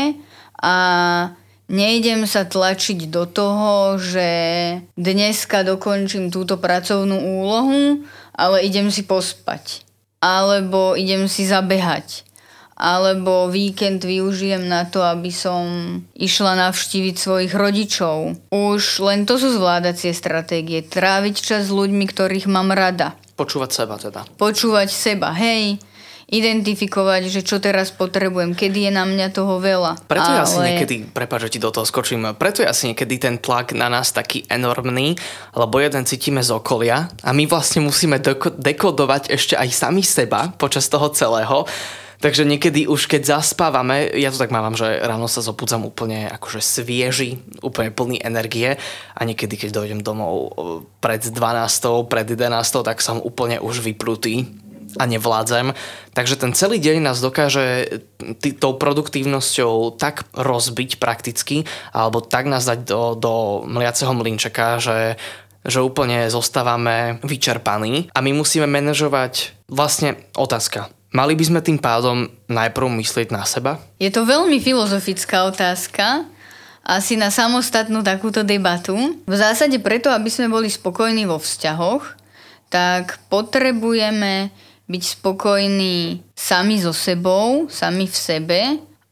[0.59, 0.75] a
[1.73, 4.29] Nejdem sa tlačiť do toho, že
[4.93, 8.05] dneska dokončím túto pracovnú úlohu,
[8.37, 9.85] ale idem si pospať.
[10.23, 12.25] Alebo idem si zabehať.
[12.79, 15.67] Alebo víkend využijem na to, aby som
[16.17, 18.39] išla navštíviť svojich rodičov.
[18.51, 20.83] Už len to sú zvládacie stratégie.
[20.83, 23.15] Tráviť čas s ľuďmi, ktorých mám rada.
[23.39, 24.27] Počúvať seba teda.
[24.41, 25.79] Počúvať seba, hej
[26.33, 30.01] identifikovať, že čo teraz potrebujem, kedy je na mňa toho veľa.
[30.09, 30.49] Preto je Ale...
[30.49, 33.93] asi niekedy, prepáč, že ti do toho skočím, preto je asi niekedy ten tlak na
[33.93, 35.21] nás taký enormný,
[35.53, 40.57] lebo jeden cítime z okolia a my vlastne musíme deko- dekodovať ešte aj sami seba
[40.57, 41.69] počas toho celého.
[42.23, 46.63] Takže niekedy už keď zaspávame, ja to tak mávam, že ráno sa zobudzam úplne akože
[46.63, 48.79] svieži, úplne plný energie
[49.11, 50.55] a niekedy keď dojdem domov
[51.03, 51.35] pred 12,
[52.07, 54.47] pred 11, tak som úplne už vyplutý
[54.99, 55.73] a nevládzem.
[56.13, 58.01] Takže ten celý deň nás dokáže
[58.41, 63.35] t- tou produktívnosťou tak rozbiť prakticky, alebo tak nás dať do, do
[63.69, 64.99] mliaceho mlinčeka, že
[65.63, 70.91] že úplne zostávame vyčerpaní a my musíme manažovať vlastne otázka.
[71.15, 73.79] Mali by sme tým pádom najprv myslieť na seba?
[74.03, 76.27] Je to veľmi filozofická otázka,
[76.83, 78.99] asi na samostatnú takúto debatu.
[79.23, 82.19] V zásade preto, aby sme boli spokojní vo vzťahoch,
[82.73, 84.51] tak potrebujeme
[84.93, 88.61] byť spokojní sami so sebou, sami v sebe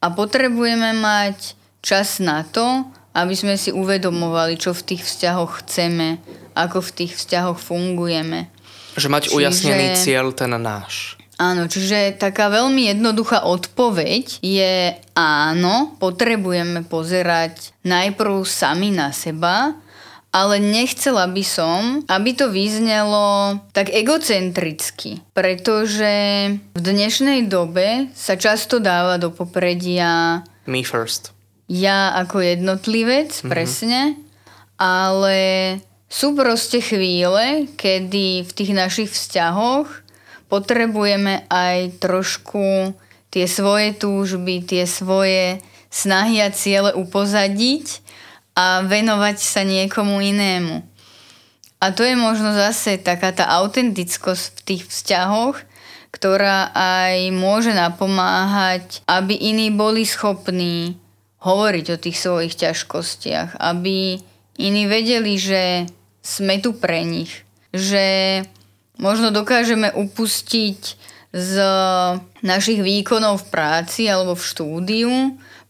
[0.04, 2.84] a potrebujeme mať čas na to,
[3.16, 6.20] aby sme si uvedomovali, čo v tých vzťahoch chceme,
[6.52, 8.52] ako v tých vzťahoch fungujeme.
[8.94, 11.16] Že mať čiže, ujasnený cieľ ten náš.
[11.40, 19.72] Áno, čiže taká veľmi jednoduchá odpoveď je áno, potrebujeme pozerať najprv sami na seba
[20.30, 26.12] ale nechcela by som, aby to vyznelo tak egocentricky, pretože
[26.54, 31.34] v dnešnej dobe sa často dáva do popredia me first.
[31.66, 33.50] Ja ako jednotlivec, mm-hmm.
[33.50, 34.00] presne,
[34.78, 35.38] ale
[36.10, 39.86] sú proste chvíle, kedy v tých našich vzťahoch
[40.50, 42.94] potrebujeme aj trošku
[43.30, 48.09] tie svoje túžby, tie svoje snahy a ciele upozadiť
[48.54, 50.82] a venovať sa niekomu inému.
[51.80, 55.56] A to je možno zase taká tá autentickosť v tých vzťahoch,
[56.12, 61.00] ktorá aj môže napomáhať, aby iní boli schopní
[61.40, 64.20] hovoriť o tých svojich ťažkostiach, aby
[64.60, 65.88] iní vedeli, že
[66.20, 67.32] sme tu pre nich,
[67.72, 68.44] že
[69.00, 70.80] možno dokážeme upustiť
[71.32, 71.52] z
[72.44, 75.12] našich výkonov v práci alebo v štúdiu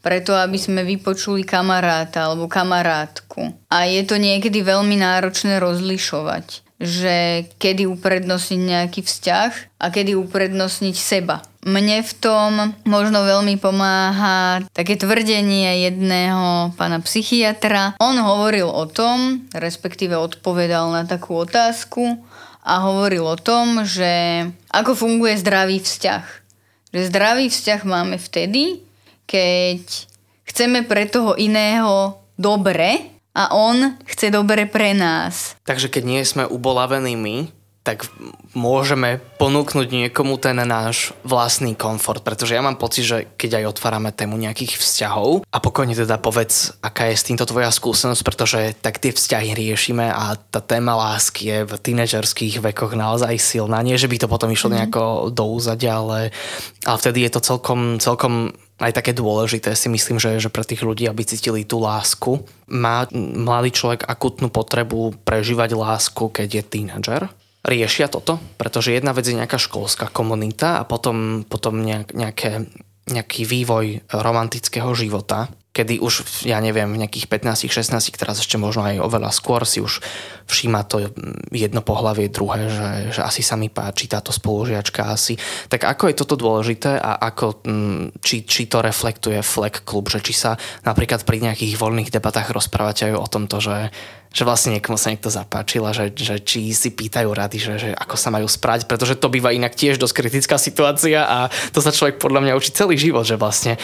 [0.00, 3.52] preto aby sme vypočuli kamaráta alebo kamarátku.
[3.68, 10.96] A je to niekedy veľmi náročné rozlišovať, že kedy uprednostniť nejaký vzťah a kedy uprednostniť
[10.96, 11.44] seba.
[11.60, 17.92] Mne v tom možno veľmi pomáha také tvrdenie jedného pána psychiatra.
[18.00, 22.16] On hovoril o tom, respektíve odpovedal na takú otázku
[22.64, 26.24] a hovoril o tom, že ako funguje zdravý vzťah.
[26.96, 28.80] Že zdravý vzťah máme vtedy,
[29.30, 30.10] keď
[30.42, 35.54] chceme pre toho iného dobre a on chce dobre pre nás.
[35.62, 37.36] Takže keď nie sme ubolavení my,
[37.80, 38.12] tak
[38.52, 44.12] môžeme ponúknuť niekomu ten náš vlastný komfort, pretože ja mám pocit, že keď aj otvárame
[44.12, 49.00] tému nejakých vzťahov a pokojne teda povedz, aká je s týmto tvoja skúsenosť, pretože tak
[49.00, 53.80] tie vzťahy riešime a tá téma lásky je v tínedžerských vekoch naozaj silná.
[53.80, 54.74] Nie, že by to potom išlo mm.
[54.76, 56.36] nejako do úzadia, ale,
[56.84, 60.80] ale vtedy je to celkom, celkom aj také dôležité si myslím, že, že pre tých
[60.80, 62.40] ľudí, aby cítili tú lásku.
[62.72, 67.22] Má mladý človek akutnú potrebu prežívať lásku, keď je tínedžer?
[67.60, 68.40] Riešia toto?
[68.56, 72.64] Pretože jedna vec je nejaká školská komunita a potom, potom nejak, nejaké,
[73.12, 79.06] nejaký vývoj romantického života, kedy už, ja neviem, v nejakých 15-16, teraz ešte možno aj
[79.06, 80.02] oveľa skôr si už
[80.50, 81.14] všíma to
[81.54, 85.38] jedno pohlavie druhé, že, že asi sa mi páči táto spolužiačka asi.
[85.70, 87.62] Tak ako je toto dôležité a ako,
[88.18, 93.06] či, či to reflektuje Fleck klub, že či sa napríklad pri nejakých voľných debatách rozprávate
[93.06, 93.76] aj o tomto, že
[94.30, 97.90] že vlastne niekomu sa niekto zapáčil a že, že či si pýtajú rady, že, že
[97.90, 101.90] ako sa majú sprať, pretože to býva inak tiež dosť kritická situácia a to sa
[101.90, 103.74] človek podľa mňa učí celý život, že vlastne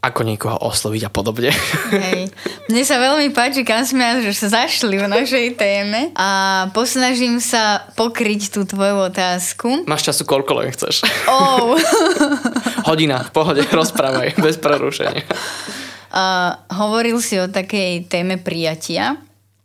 [0.00, 1.52] ako niekoho osloviť a podobne.
[1.92, 2.32] Hej.
[2.72, 7.84] Mne sa veľmi páči, kam sme že sa zašli v našej téme a posnažím sa
[7.94, 9.84] pokryť tú tvoju otázku.
[9.84, 11.04] Máš času koľko len chceš.
[11.28, 11.76] Oh.
[12.88, 15.24] Hodina, v pohode, rozprávaj, bez prerušenia.
[16.10, 19.20] Uh, hovoril si o takej téme prijatia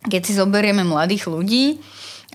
[0.06, 1.82] keď si zoberieme mladých ľudí,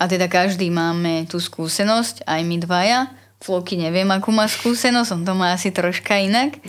[0.01, 3.01] a teda každý máme tú skúsenosť, aj my dvaja,
[3.41, 6.61] Floky neviem, akú má skúsenosť, on to má asi troška inak,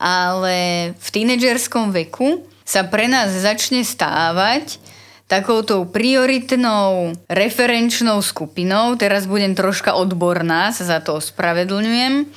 [0.00, 4.80] ale v tínedžerskom veku sa pre nás začne stávať
[5.26, 12.30] takouto prioritnou referenčnou skupinou, teraz budem troška odborná, sa za to ospravedlňujem,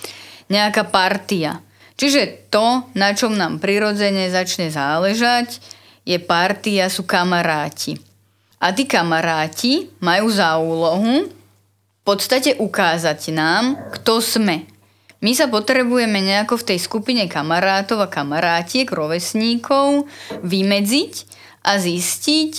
[0.50, 1.62] nejaká partia.
[2.00, 5.62] Čiže to, na čom nám prirodzene začne záležať,
[6.08, 8.02] je partia, sú kamaráti.
[8.58, 14.65] A tí kamaráti majú za úlohu v podstate ukázať nám, kto sme.
[15.19, 20.08] My sa potrebujeme nejako v tej skupine kamarátov a kamarátiek, rovesníkov
[20.43, 21.13] vymedziť
[21.67, 22.51] a zistiť,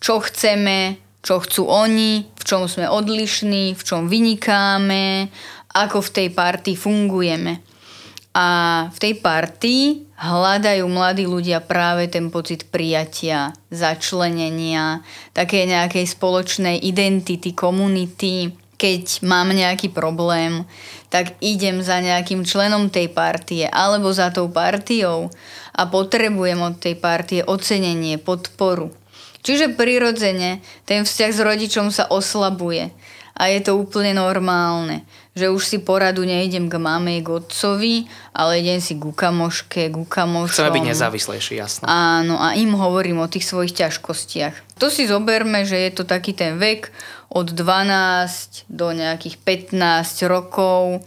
[0.00, 5.28] čo chceme, čo chcú oni, v čom sme odlišní, v čom vynikáme,
[5.76, 7.60] ako v tej partii fungujeme.
[8.32, 8.46] A
[8.88, 15.04] v tej partii hľadajú mladí ľudia práve ten pocit prijatia, začlenenia,
[15.36, 18.54] také nejakej spoločnej identity, komunity.
[18.78, 20.62] Keď mám nejaký problém,
[21.08, 25.32] tak idem za nejakým členom tej partie alebo za tou partiou
[25.72, 28.92] a potrebujem od tej partie ocenenie, podporu.
[29.40, 32.92] Čiže prirodzene ten vzťah s rodičom sa oslabuje
[33.38, 35.06] a je to úplne normálne
[35.38, 40.02] že už si poradu nejdem k mame, k otcovi, ale idem si ku kamoške, ku
[40.02, 40.66] kamošom.
[40.66, 41.86] Chceme byť nezávislejší, jasno.
[41.86, 44.82] Áno, a im hovorím o tých svojich ťažkostiach.
[44.82, 46.90] To si zoberme, že je to taký ten vek
[47.30, 49.38] od 12 do nejakých
[49.70, 51.06] 15 rokov.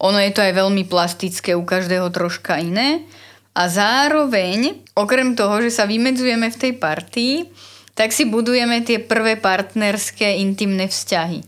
[0.00, 3.04] Ono je to aj veľmi plastické, u každého troška iné.
[3.56, 7.34] A zároveň, okrem toho, že sa vymedzujeme v tej partii,
[7.96, 11.40] tak si budujeme tie prvé partnerské intimné vzťahy.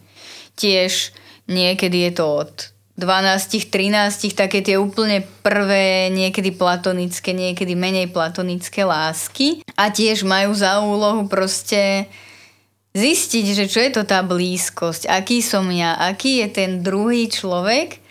[0.56, 1.12] Tiež
[1.48, 2.52] Niekedy je to od
[2.98, 9.62] 12, 13, také tie úplne prvé, niekedy platonické, niekedy menej platonické lásky.
[9.78, 12.11] A tiež majú za úlohu proste
[12.98, 18.02] zistiť, že čo je to tá blízkosť, aký som ja, aký je ten druhý človek.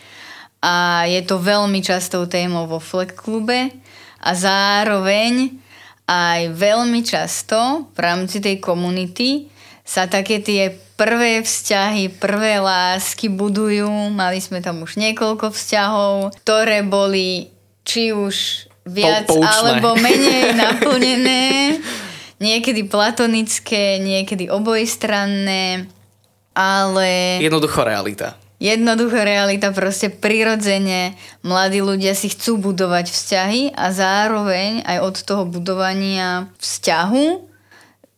[0.63, 3.69] A je to veľmi častou témou vo Fleck klube
[4.23, 5.53] a zároveň
[6.07, 9.51] aj veľmi často v rámci tej komunity
[9.87, 14.11] sa také tie prvé vzťahy, prvé lásky budujú.
[14.11, 17.55] Mali sme tam už niekoľko vzťahov, ktoré boli
[17.87, 19.47] či už viac Poučné.
[19.47, 21.43] alebo menej naplnené.
[22.37, 25.89] Niekedy platonické, niekedy obojstranné,
[26.53, 27.41] ale...
[27.41, 28.37] Jednoducho realita.
[28.57, 31.13] Jednoducho realita, proste prirodzene
[31.45, 37.25] mladí ľudia si chcú budovať vzťahy a zároveň aj od toho budovania vzťahu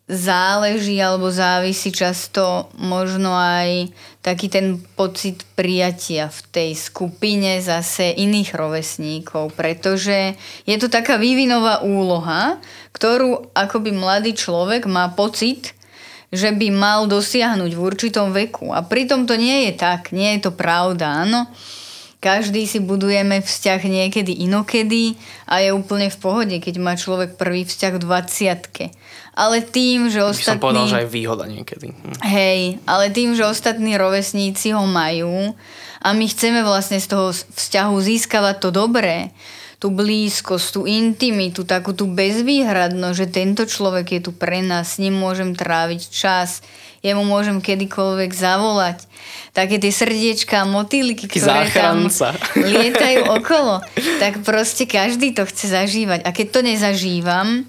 [0.09, 3.93] záleží alebo závisí často možno aj
[4.25, 10.33] taký ten pocit prijatia v tej skupine zase iných rovesníkov, pretože
[10.65, 12.57] je to taká vývinová úloha,
[12.91, 15.77] ktorú akoby mladý človek má pocit,
[16.33, 18.73] že by mal dosiahnuť v určitom veku.
[18.73, 21.45] A pritom to nie je tak, nie je to pravda, áno.
[22.19, 25.15] Každý si budujeme vzťah niekedy inokedy
[25.47, 28.99] a je úplne v pohode, keď má človek prvý vzťah v 20
[29.39, 30.59] ale tým, že ostatní...
[30.59, 31.95] By som povedal, že aj výhoda niekedy.
[31.95, 32.19] Hm.
[32.27, 35.55] Hej, ale tým, že ostatní rovesníci ho majú
[36.03, 39.31] a my chceme vlastne z toho vzťahu získavať to dobré,
[39.79, 44.99] tú blízkosť, tú intimitu, takú tú bezvýhradnosť, že tento človek je tu pre nás, s
[44.99, 46.59] ním môžem tráviť čas,
[46.99, 49.07] jemu môžem kedykoľvek zavolať.
[49.55, 52.35] Také tie srdiečka a motýliky, ktoré záchranca.
[52.35, 53.79] tam lietajú okolo,
[54.19, 56.27] tak proste každý to chce zažívať.
[56.27, 57.63] A keď to nezažívam,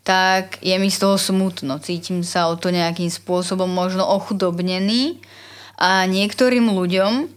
[0.00, 1.76] tak je mi z toho smutno.
[1.76, 5.20] Cítim sa o to nejakým spôsobom možno ochudobnený
[5.76, 7.28] a niektorým ľuďom,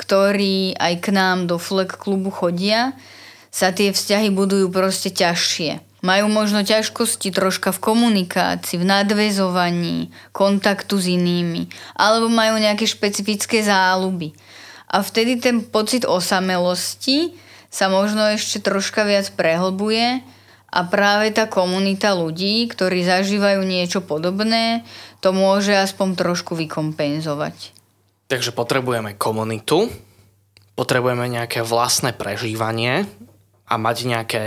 [0.00, 2.96] ktorí aj k nám do Fleck klubu chodia,
[3.56, 6.04] sa tie vzťahy budujú proste ťažšie.
[6.04, 13.64] Majú možno ťažkosti troška v komunikácii, v nadvezovaní, kontaktu s inými, alebo majú nejaké špecifické
[13.64, 14.36] záľuby.
[14.92, 17.32] A vtedy ten pocit osamelosti
[17.72, 20.20] sa možno ešte troška viac prehlbuje
[20.68, 24.84] a práve tá komunita ľudí, ktorí zažívajú niečo podobné,
[25.24, 27.72] to môže aspoň trošku vykompenzovať.
[28.28, 29.88] Takže potrebujeme komunitu,
[30.76, 33.08] potrebujeme nejaké vlastné prežívanie
[33.66, 34.42] a mať nejaké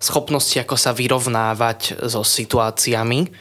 [0.00, 3.32] schopnosti, ako sa vyrovnávať so situáciami,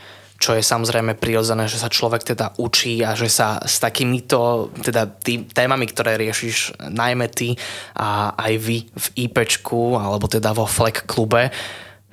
[0.43, 5.07] čo je samozrejme prirodzené, že sa človek teda učí a že sa s takýmito teda
[5.07, 7.55] tý, témami, ktoré riešiš najmä ty
[7.95, 11.47] a aj vy v IPčku alebo teda vo Fleck klube,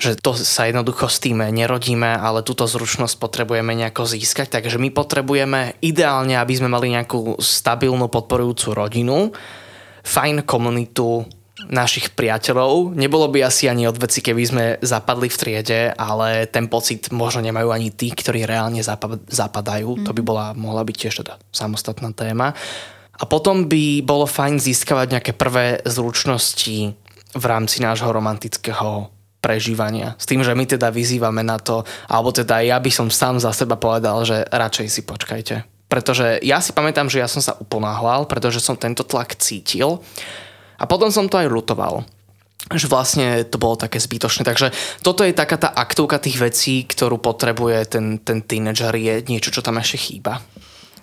[0.01, 4.89] že to sa jednoducho s tým nerodíme, ale túto zručnosť potrebujeme nejako získať, takže my
[4.95, 9.35] potrebujeme ideálne, aby sme mali nejakú stabilnú podporujúcu rodinu,
[10.07, 11.29] fajn komunitu
[11.69, 12.97] našich priateľov.
[12.97, 17.45] Nebolo by asi ani od veci, keby sme zapadli v triede, ale ten pocit možno
[17.45, 18.81] nemajú ani tí, ktorí reálne
[19.29, 20.01] zapadajú.
[20.01, 20.05] Mm.
[20.09, 22.57] To by bola, mohla byť tiež teda samostatná téma.
[23.21, 26.97] A potom by bolo fajn získavať nejaké prvé zručnosti
[27.37, 29.13] v rámci nášho romantického
[29.45, 30.17] prežívania.
[30.21, 33.53] S tým, že my teda vyzývame na to, alebo teda ja by som sám za
[33.53, 35.57] seba povedal, že radšej si počkajte.
[35.91, 39.99] Pretože ja si pamätám, že ja som sa uponáhľal, pretože som tento tlak cítil
[40.81, 42.03] a potom som to aj lutoval
[42.69, 44.45] že vlastne to bolo také zbytočné.
[44.45, 44.69] Takže
[45.01, 49.65] toto je taká tá aktovka tých vecí, ktorú potrebuje ten, ten tínedžer, je niečo, čo
[49.65, 50.45] tam ešte chýba.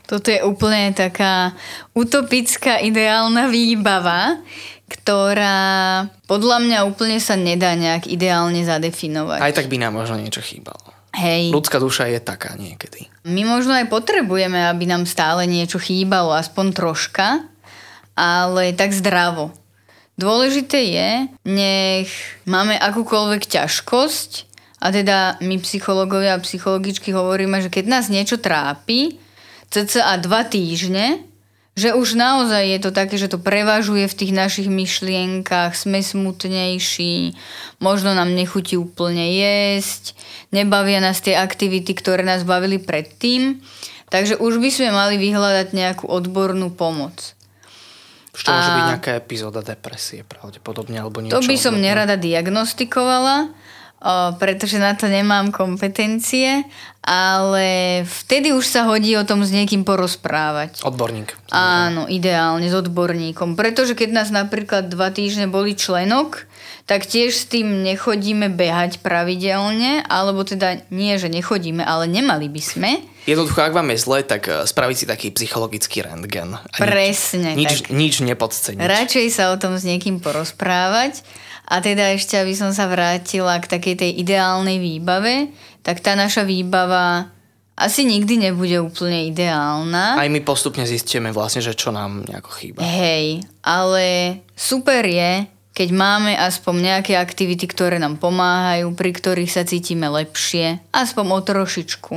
[0.08, 1.52] Toto je úplne taká
[1.92, 4.40] utopická ideálna výbava,
[4.88, 9.44] ktorá podľa mňa úplne sa nedá nejak ideálne zadefinovať.
[9.44, 10.96] Aj tak by nám možno niečo chýbalo.
[11.12, 11.52] Hej.
[11.52, 13.12] Ľudská duša je taká niekedy.
[13.28, 17.44] My možno aj potrebujeme, aby nám stále niečo chýbalo, aspoň troška,
[18.16, 19.52] ale tak zdravo.
[20.18, 21.10] Dôležité je,
[21.46, 22.10] nech
[22.50, 29.18] máme akúkoľvek ťažkosť, a teda my psychológovia a psychologičky hovoríme, že keď nás niečo trápi,
[29.70, 31.22] cca dva týždne,
[31.78, 37.38] že už naozaj je to také, že to prevažuje v tých našich myšlienkach, sme smutnejší,
[37.78, 40.18] možno nám nechutí úplne jesť,
[40.50, 43.62] nebavia nás tie aktivity, ktoré nás bavili predtým,
[44.10, 47.37] takže už by sme mali vyhľadať nejakú odbornú pomoc.
[48.38, 51.42] Ešte môže byť nejaká epizóda depresie pravdepodobne, alebo niečo.
[51.42, 53.50] To by som nerada diagnostikovala,
[54.38, 56.62] pretože na to nemám kompetencie,
[57.02, 60.86] ale vtedy už sa hodí o tom s niekým porozprávať.
[60.86, 61.34] Odborník.
[61.50, 63.58] Áno, ideálne s odborníkom.
[63.58, 66.46] Pretože keď nás napríklad dva týždne boli členok,
[66.86, 72.62] tak tiež s tým nechodíme behať pravidelne, alebo teda nie, že nechodíme, ale nemali by
[72.62, 72.92] sme.
[73.28, 76.56] Jednoducho, ak vám je zle, tak e, spraviť si taký psychologický rentgen.
[76.80, 77.60] Presne.
[77.60, 77.92] Nič, tak.
[77.92, 78.80] nič nepodceniť.
[78.80, 81.28] Radšej sa o tom s niekým porozprávať
[81.68, 85.52] a teda ešte, aby som sa vrátila k takej tej ideálnej výbave,
[85.84, 87.28] tak tá naša výbava
[87.76, 90.18] asi nikdy nebude úplne ideálna.
[90.18, 92.80] Aj my postupne zistíme vlastne, že čo nám nejako chýba.
[92.82, 95.46] Hej, ale super je,
[95.78, 101.40] keď máme aspoň nejaké aktivity, ktoré nám pomáhajú, pri ktorých sa cítime lepšie, aspoň o
[101.46, 102.16] trošičku.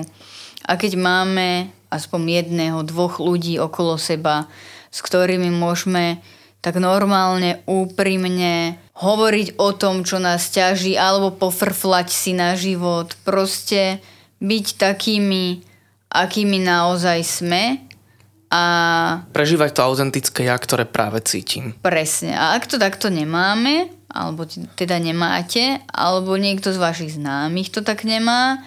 [0.70, 4.46] A keď máme aspoň jedného, dvoch ľudí okolo seba,
[4.94, 6.22] s ktorými môžeme
[6.62, 13.18] tak normálne, úprimne hovoriť o tom, čo nás ťaží, alebo pofrflať si na život.
[13.26, 13.98] Proste
[14.38, 15.66] byť takými,
[16.12, 17.62] akými naozaj sme
[18.50, 18.62] a...
[19.30, 21.74] Prežívať to autentické ja, ktoré práve cítim.
[21.80, 22.34] Presne.
[22.34, 24.42] A ak to takto nemáme, alebo
[24.74, 28.62] teda nemáte, alebo niekto z vašich známych to tak nemá,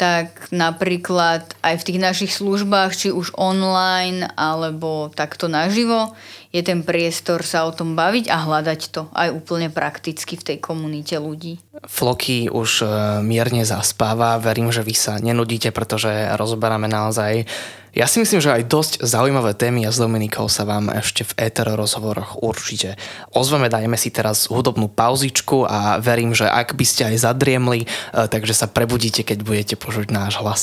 [0.00, 6.16] tak napríklad aj v tých našich službách, či už online alebo takto naživo,
[6.56, 10.58] je ten priestor sa o tom baviť a hľadať to aj úplne prakticky v tej
[10.58, 11.60] komunite ľudí.
[11.84, 12.86] Floky už e,
[13.20, 17.44] mierne zaspáva, verím, že vy sa nenudíte, pretože rozoberáme naozaj
[17.90, 21.50] ja si myslím, že aj dosť zaujímavé témy a s Dominikou sa vám ešte v
[21.50, 22.94] éter rozhovoroch určite
[23.34, 23.66] ozveme.
[23.66, 28.54] Dajme si teraz hudobnú pauzičku a verím, že ak by ste aj zadriemli, e, takže
[28.54, 30.62] sa prebudíte, keď budete počuť náš hlas.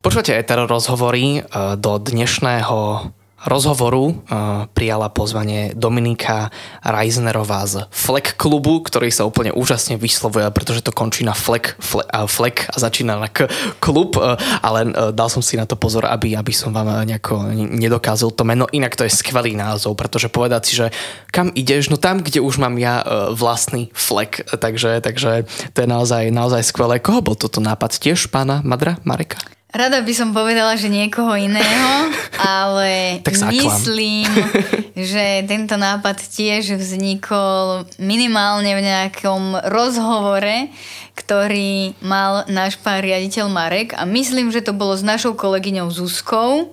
[0.00, 3.12] Počúvate éter rozhovory e, do dnešného
[3.46, 6.50] rozhovoru uh, prijala pozvanie Dominika
[6.82, 12.08] Reisnerová z Fleck klubu, ktorý sa úplne úžasne vyslovuje, pretože to končí na Fleck, Fleck,
[12.26, 13.46] Fleck a začína na k,
[13.78, 14.34] klub, uh,
[14.64, 18.66] ale dal som si na to pozor, aby, aby som vám nejako nedokázal to meno.
[18.74, 20.90] Inak to je skvelý názov, pretože povedať si, že
[21.30, 25.44] kam ideš, no tam, kde už mám ja vlastný Fleck, takže, takže
[25.76, 27.02] to je naozaj, naozaj skvelé.
[27.02, 28.00] Koho bol toto nápad?
[28.00, 29.57] Tiež pána Madra Mareka?
[29.68, 31.92] Rada by som povedala, že niekoho iného,
[32.40, 33.20] ale
[33.52, 34.24] myslím,
[35.12, 40.72] že tento nápad tiež vznikol minimálne v nejakom rozhovore,
[41.12, 46.72] ktorý mal náš pán riaditeľ Marek a myslím, že to bolo s našou kolegyňou Zuzkou.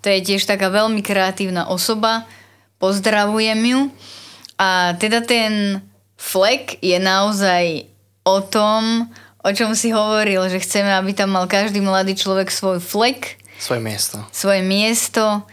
[0.00, 2.24] To je tiež taká veľmi kreatívna osoba.
[2.80, 3.80] Pozdravujem ju.
[4.56, 5.84] A teda ten
[6.16, 7.92] flek je naozaj
[8.24, 9.12] o tom,
[9.46, 13.78] o čom si hovoril, že chceme, aby tam mal každý mladý človek svoj flek, Svoje
[13.78, 14.18] miesto.
[14.34, 15.46] svoje miesto,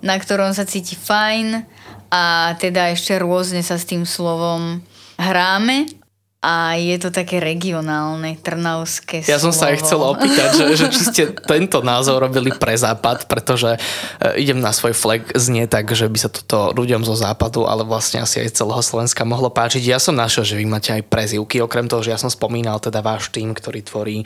[0.00, 1.66] na ktorom sa cíti fajn
[2.14, 4.78] a teda ešte rôzne sa s tým slovom
[5.18, 5.90] hráme
[6.44, 9.84] a je to také regionálne, trnavské Ja som sa aj slovo.
[9.88, 11.22] chcel opýtať, že, že či ste
[11.56, 13.78] tento názov robili pre západ, pretože e,
[14.44, 18.20] idem na svoj flag znie tak, že by sa toto ľuďom zo západu, ale vlastne
[18.20, 19.80] asi aj celého Slovenska mohlo páčiť.
[19.88, 23.00] Ja som našiel, že vy máte aj prezivky, okrem toho, že ja som spomínal teda
[23.00, 24.24] váš tým, ktorý tvorí e,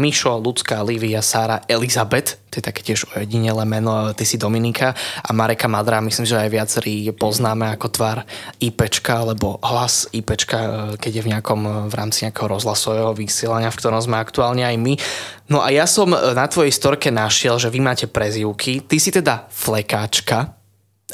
[0.00, 4.90] Mišo, Lucka, Livia, Sára, Elizabeth, to je také tiež ojedinelé meno, ty si Dominika
[5.22, 8.18] a Mareka Madra, myslím, že aj viacerí poznáme ako tvar
[8.58, 13.70] IPčka, alebo hlas IPčka, e, keď je v nejakom, e, v rámci nejakého rozhlasového vysielania,
[13.70, 14.98] v ktorom sme aktuálne aj my.
[15.46, 19.14] No a ja som e, na tvojej storke našiel, že vy máte prezivky, ty si
[19.14, 20.58] teda flekáčka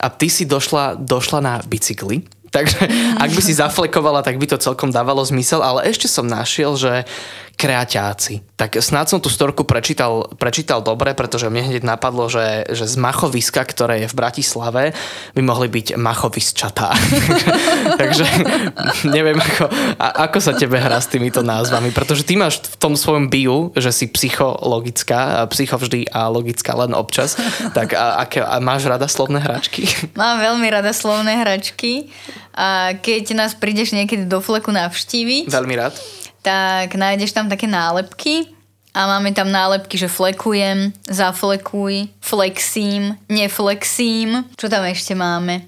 [0.00, 2.24] a ty si došla, došla na bicykli,
[2.56, 2.80] takže
[3.20, 7.04] ak by si zaflekovala, tak by to celkom dávalo zmysel, ale ešte som našiel, že
[7.56, 8.44] kreaťáci.
[8.56, 13.00] Tak snáď som tú storku prečítal, prečítal dobre, pretože mne hneď napadlo, že, že z
[13.00, 14.82] Machoviska, ktoré je v Bratislave,
[15.32, 16.92] by mohli byť Machovisčatá.
[18.00, 18.24] Takže
[19.08, 22.92] neviem, ako, a, ako sa tebe hrá s týmito názvami, pretože ty máš v tom
[22.92, 27.40] svojom biu, že si psychologická, a psycho vždy a logická len občas,
[27.72, 29.88] tak a, aké, a máš rada slovné hračky?
[30.20, 32.12] Mám veľmi rada slovné hračky
[32.52, 35.96] a keď nás prídeš niekedy do fleku navštíviť, Veľmi rád.
[36.46, 38.54] Tak nájdeš tam také nálepky
[38.94, 44.46] a máme tam nálepky, že flekujem, zaflekuj, flexím, neflexím.
[44.54, 45.66] Čo tam ešte máme?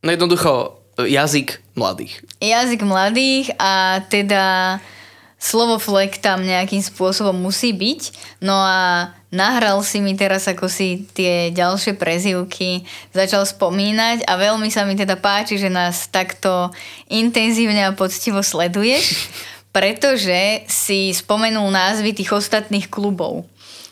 [0.00, 2.24] No jednoducho, jazyk mladých.
[2.40, 4.80] Jazyk mladých a teda
[5.36, 8.00] slovo flek tam nejakým spôsobom musí byť.
[8.40, 14.72] No a nahral si mi teraz, ako si tie ďalšie prezivky začal spomínať a veľmi
[14.72, 16.72] sa mi teda páči, že nás takto
[17.12, 19.04] intenzívne a poctivo sleduješ,
[19.76, 23.44] pretože si spomenul názvy tých ostatných klubov.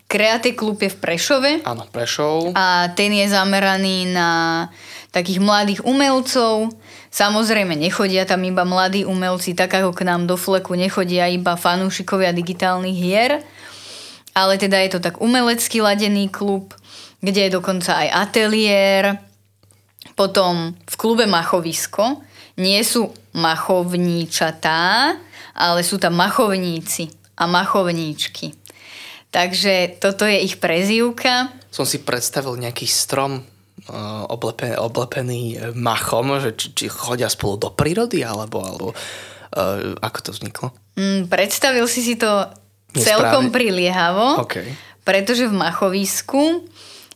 [0.08, 2.56] Kreaté klub je v Prešove, Áno, Prešov.
[2.56, 4.30] a ten je zameraný na
[5.12, 6.72] takých mladých umelcov.
[7.12, 12.32] Samozrejme, nechodia tam iba mladí umelci, tak ako k nám do fleku nechodia iba fanúšikovia
[12.32, 13.44] digitálnych hier,
[14.32, 16.72] ale teda je to tak umelecky ladený klub,
[17.20, 19.20] kde je dokonca aj ateliér.
[20.16, 22.24] Potom v klube Machovisko
[22.56, 25.12] nie sú machovníčatá,
[25.54, 28.54] ale sú tam machovníci a machovníčky.
[29.34, 31.50] Takže toto je ich prezývka.
[31.74, 37.70] Som si predstavil nejaký strom uh, oblepe, oblepený machom, že či, či chodia spolu do
[37.74, 40.66] prírody, alebo, alebo uh, ako to vzniklo?
[40.94, 42.30] Mm, predstavil si si to
[42.94, 43.02] Nesprávne.
[43.02, 44.62] celkom priliehavo, OK.
[45.02, 46.62] pretože v machovisku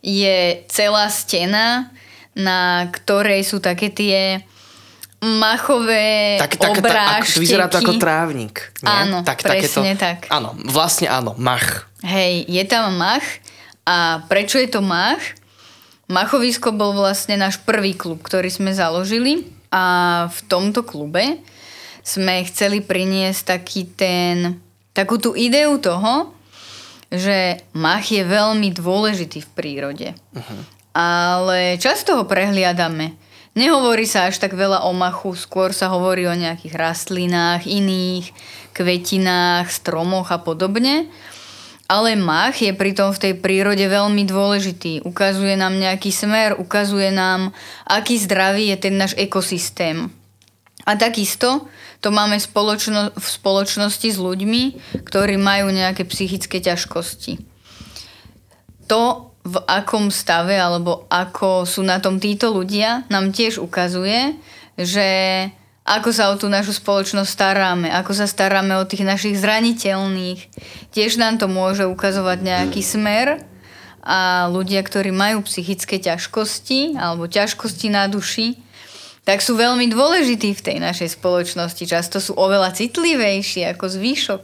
[0.02, 1.94] je celá stena,
[2.34, 4.42] na ktorej sú také tie
[5.18, 7.42] machové Tak, tak, tak, obrážteky.
[7.42, 8.70] vyzerá to ako trávnik.
[8.82, 9.06] Nie?
[9.06, 10.30] Áno, presne tak.
[10.30, 11.90] Áno, vlastne áno, mach.
[12.06, 13.26] Hej, je tam mach
[13.82, 15.20] a prečo je to mach?
[16.08, 21.42] Machovisko bol vlastne náš prvý klub, ktorý sme založili a v tomto klube
[22.00, 24.56] sme chceli priniesť taký ten,
[24.96, 26.32] takú tú ideu toho,
[27.12, 30.08] že mach je veľmi dôležitý v prírode.
[30.32, 30.60] Uh-huh.
[30.96, 33.16] Ale často ho prehliadame.
[33.58, 38.30] Nehovorí sa až tak veľa o machu, skôr sa hovorí o nejakých rastlinách, iných
[38.70, 41.10] kvetinách, stromoch a podobne.
[41.90, 45.02] Ale mach je pritom v tej prírode veľmi dôležitý.
[45.02, 47.50] Ukazuje nám nejaký smer, ukazuje nám,
[47.82, 50.06] aký zdravý je ten náš ekosystém.
[50.86, 51.66] A takisto
[51.98, 54.62] to máme spoločno- v spoločnosti s ľuďmi,
[55.02, 57.42] ktorí majú nejaké psychické ťažkosti.
[58.86, 64.36] To, v akom stave alebo ako sú na tom títo ľudia, nám tiež ukazuje,
[64.76, 65.08] že
[65.88, 70.52] ako sa o tú našu spoločnosť staráme, ako sa staráme o tých našich zraniteľných.
[70.92, 73.40] Tiež nám to môže ukazovať nejaký smer
[74.04, 78.60] a ľudia, ktorí majú psychické ťažkosti alebo ťažkosti na duši,
[79.24, 81.84] tak sú veľmi dôležití v tej našej spoločnosti.
[81.84, 84.42] Často sú oveľa citlivejší ako zvýšok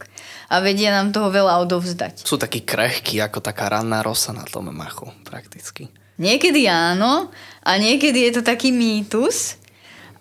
[0.49, 2.25] a vedia nám toho veľa odovzdať.
[2.25, 5.89] Sú takí krehkí, ako taká ranná rosa na tom machu, prakticky.
[6.15, 7.35] Niekedy áno
[7.67, 9.59] a niekedy je to taký mýtus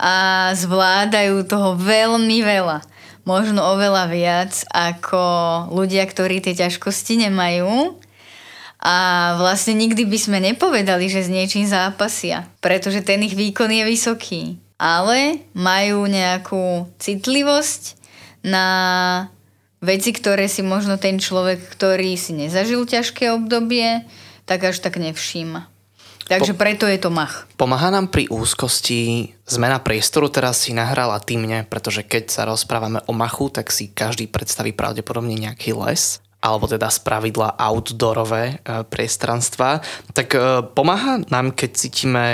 [0.01, 2.81] a zvládajú toho veľmi veľa.
[3.23, 5.23] Možno oveľa viac ako
[5.71, 7.95] ľudia, ktorí tie ťažkosti nemajú.
[8.83, 8.95] A
[9.39, 14.41] vlastne nikdy by sme nepovedali, že s niečím zápasia, pretože ten ich výkon je vysoký.
[14.75, 17.95] Ale majú nejakú citlivosť
[18.43, 18.67] na
[19.83, 24.07] veci, ktoré si možno ten človek, ktorý si nezažil ťažké obdobie,
[24.47, 25.67] tak až tak nevšíma.
[26.23, 27.43] Takže po, preto je to mach.
[27.59, 33.03] Pomáha nám pri úzkosti zmena priestoru, teraz si nahrala ty mne, pretože keď sa rozprávame
[33.11, 38.83] o machu, tak si každý predstaví pravdepodobne nejaký les alebo teda z pravidla outdoorové e,
[38.83, 39.79] priestranstva,
[40.11, 42.25] tak e, pomáha nám, keď cítime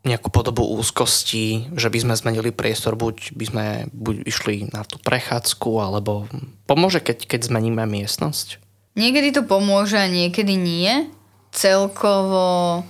[0.00, 4.96] nejakú podobu úzkosti, že by sme zmenili priestor, buď by sme buď išli na tú
[4.96, 6.24] prechádzku, alebo
[6.64, 8.56] pomôže, keď, keď zmeníme miestnosť?
[8.96, 11.08] Niekedy to pomôže a niekedy nie.
[11.52, 12.80] Celkovo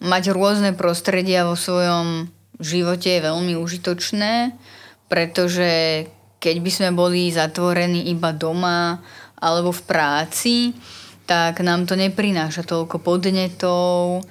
[0.00, 4.56] mať rôzne prostredia vo svojom živote je veľmi užitočné,
[5.12, 6.04] pretože
[6.40, 9.00] keď by sme boli zatvorení iba doma
[9.36, 10.54] alebo v práci,
[11.24, 14.24] tak nám to neprináša toľko podnetov,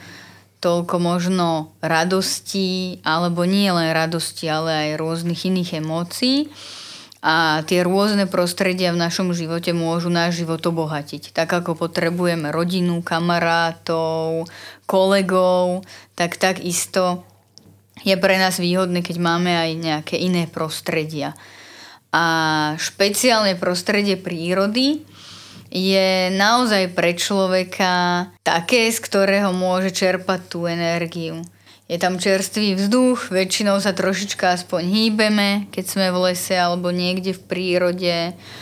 [0.64, 6.48] toľko možno radostí, alebo nie len radosti, ale aj rôznych iných emócií.
[7.24, 11.32] A tie rôzne prostredia v našom živote môžu náš život obohatiť.
[11.32, 14.48] Tak ako potrebujeme rodinu, kamarátov,
[14.88, 15.88] kolegov,
[16.20, 17.24] tak takisto
[18.04, 21.32] je pre nás výhodné, keď máme aj nejaké iné prostredia.
[22.12, 22.24] A
[22.76, 25.08] špeciálne prostredie prírody
[25.74, 31.42] je naozaj pre človeka také, z ktorého môže čerpať tú energiu
[31.92, 37.36] je tam čerstvý vzduch, väčšinou sa trošička aspoň hýbeme, keď sme v lese alebo niekde
[37.36, 38.16] v prírode.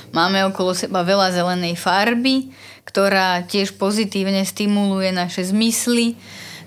[0.10, 2.50] Máme okolo seba veľa zelenej farby,
[2.84, 6.18] ktorá tiež pozitívne stimuluje naše zmysly.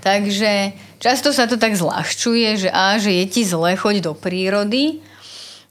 [0.01, 0.73] Takže
[1.03, 5.03] často sa to tak zľahčuje, že a, že je ti zle, choď do prírody.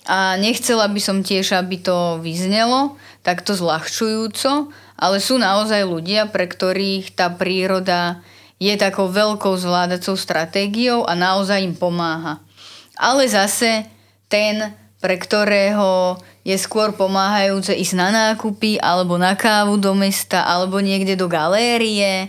[0.04, 4.70] A nechcela by som tiež, aby to vyznelo takto zľahčujúco,
[5.00, 8.22] ale sú naozaj ľudia, pre ktorých tá príroda
[8.60, 12.44] je takou veľkou zvládacou stratégiou a naozaj im pomáha.
[13.00, 13.88] Ale zase
[14.30, 20.84] ten, pre ktorého je skôr pomáhajúce ísť na nákupy alebo na kávu do mesta alebo
[20.84, 22.28] niekde do galérie,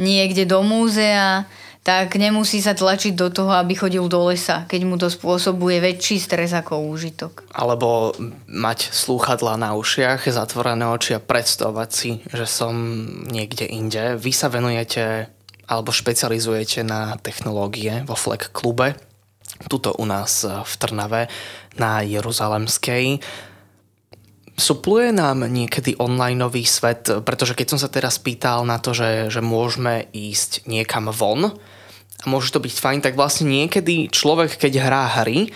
[0.00, 1.44] niekde do múzea,
[1.80, 6.20] tak nemusí sa tlačiť do toho, aby chodil do lesa, keď mu to spôsobuje väčší
[6.20, 7.48] stres ako úžitok.
[7.56, 8.12] Alebo
[8.52, 12.74] mať slúchadla na ušiach, zatvorené oči a predstavovať si, že som
[13.24, 14.20] niekde inde.
[14.20, 15.32] Vy sa venujete
[15.70, 18.98] alebo špecializujete na technológie vo Fleck klube,
[19.70, 21.32] tuto u nás v Trnave
[21.78, 23.22] na Jeruzalemskej.
[24.60, 29.40] Supluje nám niekedy onlineový svet, pretože keď som sa teraz pýtal na to, že, že
[29.40, 31.56] môžeme ísť niekam von
[32.20, 35.48] a môže to byť fajn, tak vlastne niekedy človek, keď hrá hry,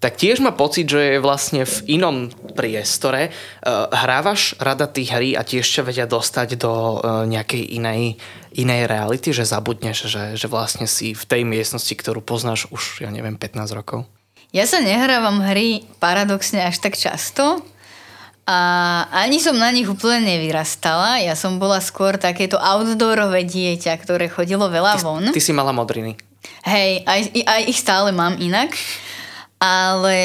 [0.00, 3.28] tak tiež má pocit, že je vlastne v inom priestore.
[3.60, 8.16] Uh, hrávaš rada tých hry a tiež ťa vedia dostať do uh, nejakej inej,
[8.56, 13.12] inej reality, že zabudneš, že, že vlastne si v tej miestnosti, ktorú poznáš už, ja
[13.12, 14.08] neviem, 15 rokov?
[14.56, 17.60] Ja sa nehrávam hry paradoxne až tak často,
[18.48, 18.58] a
[19.12, 21.22] ani som na nich úplne nevyrastala.
[21.22, 25.24] Ja som bola skôr takéto outdoorové dieťa, ktoré chodilo veľa ty, von.
[25.30, 26.18] Ty si mala modriny.
[26.64, 28.72] Hej, aj, aj ich stále mám inak
[29.60, 30.18] ale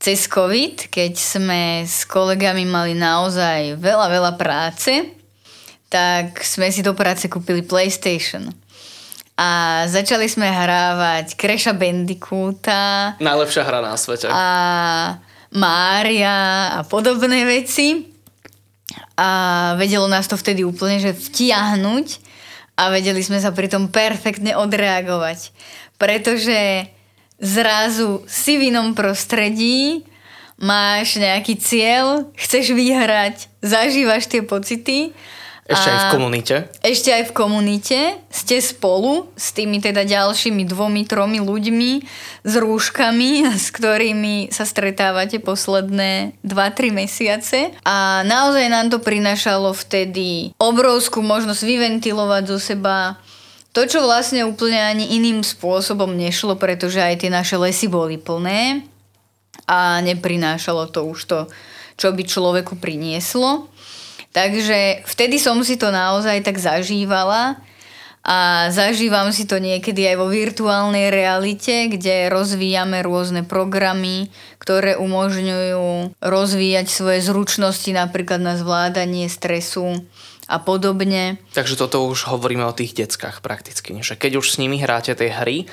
[0.00, 5.12] cez COVID, keď sme s kolegami mali naozaj veľa, veľa práce,
[5.92, 8.48] tak sme si do práce kúpili PlayStation.
[9.36, 13.16] A začali sme hrávať Crasha Bandicoota.
[13.20, 14.28] Najlepšia hra na svete.
[14.28, 14.44] A
[15.50, 18.06] Mária a podobné veci.
[19.20, 19.28] A
[19.76, 22.06] vedelo nás to vtedy úplne, že vtiahnuť
[22.80, 25.52] a vedeli sme sa pritom perfektne odreagovať.
[26.00, 26.88] Pretože
[27.36, 30.08] zrazu si v inom prostredí,
[30.60, 35.12] máš nejaký cieľ, chceš vyhrať, zažívaš tie pocity.
[35.70, 36.54] Ešte aj v komunite?
[36.82, 37.98] Ešte aj v komunite.
[38.26, 41.92] Ste spolu s tými teda ďalšími dvomi, tromi ľuďmi,
[42.42, 47.70] s rúškami, s ktorými sa stretávate posledné 2-3 mesiace.
[47.86, 53.22] A naozaj nám to prinašalo vtedy obrovskú možnosť vyventilovať zo seba
[53.70, 58.82] to, čo vlastne úplne ani iným spôsobom nešlo, pretože aj tie naše lesy boli plné
[59.70, 61.38] a neprinášalo to už to,
[61.94, 63.69] čo by človeku prinieslo.
[64.30, 67.58] Takže vtedy som si to naozaj tak zažívala
[68.20, 74.28] a zažívam si to niekedy aj vo virtuálnej realite, kde rozvíjame rôzne programy,
[74.60, 80.04] ktoré umožňujú rozvíjať svoje zručnosti napríklad na zvládanie stresu,
[80.50, 81.38] a podobne.
[81.54, 85.30] Takže toto už hovoríme o tých deckách prakticky, že keď už s nimi hráte tie
[85.30, 85.70] hry,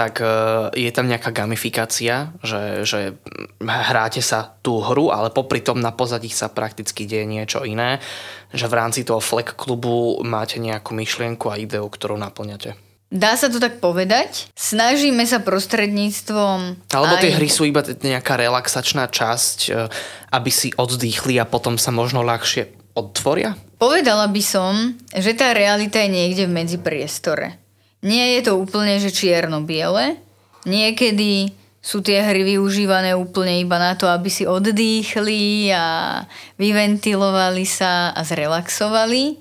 [0.00, 0.32] tak e,
[0.80, 3.20] je tam nejaká gamifikácia, že, že
[3.60, 8.00] hráte sa tú hru, ale popri tom na pozadí sa prakticky deje niečo iné,
[8.48, 12.80] že v rámci toho Fleck klubu máte nejakú myšlienku a ideu, ktorú naplňate.
[13.12, 14.48] Dá sa to tak povedať.
[14.56, 16.88] Snažíme sa prostredníctvom...
[16.96, 17.22] Alebo aj...
[17.26, 19.84] tie hry sú iba nejaká relaxačná časť, e,
[20.32, 23.52] aby si oddýchli a potom sa možno ľahšie odtvoria?
[23.76, 27.59] Povedala by som, že tá realita je niekde v medzipriestore.
[28.00, 30.16] Nie je to úplne, že čierno-biele.
[30.64, 36.20] Niekedy sú tie hry využívané úplne iba na to, aby si oddýchli a
[36.60, 39.40] vyventilovali sa a zrelaxovali.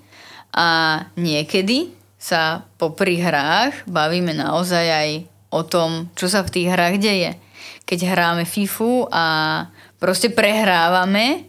[0.56, 0.68] A
[1.20, 5.10] niekedy sa popri hrách bavíme naozaj aj
[5.56, 7.32] o tom, čo sa v tých hrách deje.
[7.88, 9.26] Keď hráme FIFU a
[10.00, 11.48] proste prehrávame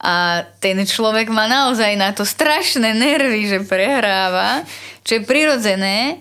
[0.00, 4.64] a ten človek má naozaj na to strašné nervy, že prehráva,
[5.04, 6.20] čo je prirodzené,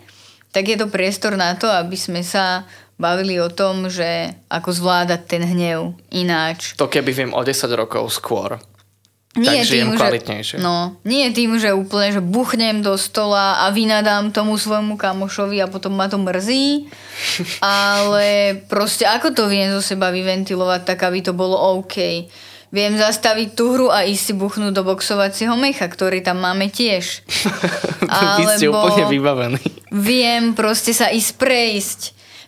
[0.55, 2.63] tak je to priestor na to, aby sme sa
[2.95, 6.79] bavili o tom, že ako zvládať ten hnev ináč.
[6.79, 8.55] To keby viem o 10 rokov skôr.
[9.35, 10.55] Nie tak žijem tým, kvalitnejšie.
[10.55, 15.59] Že, no, nie tým, že úplne, že buchnem do stola a vynadám tomu svojmu kamošovi
[15.59, 16.87] a potom ma to mrzí,
[17.59, 22.31] ale proste ako to viem zo seba vyventilovať tak, aby to bolo OK.
[22.73, 27.21] Viem zastaviť tú hru a ísť si buchnúť do boxovacieho mecha, ktorý tam máme tiež.
[28.39, 29.61] Vy ste úplne vybavení.
[29.93, 32.01] Viem proste sa ísť prejsť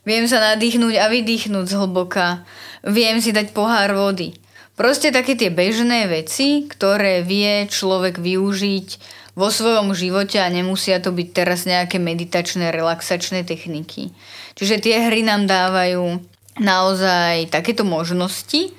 [0.07, 2.47] Viem sa nadýchnúť a vydýchnuť zhlboka.
[2.87, 4.39] Viem si dať pohár vody.
[4.79, 8.87] Proste také tie bežné veci, ktoré vie človek využiť
[9.35, 14.15] vo svojom živote a nemusia to byť teraz nejaké meditačné, relaxačné techniky.
[14.55, 16.23] Čiže tie hry nám dávajú
[16.55, 18.71] naozaj takéto možnosti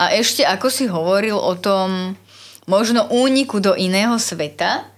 [0.00, 2.16] a ešte ako si hovoril o tom
[2.64, 4.88] možno úniku do iného sveta,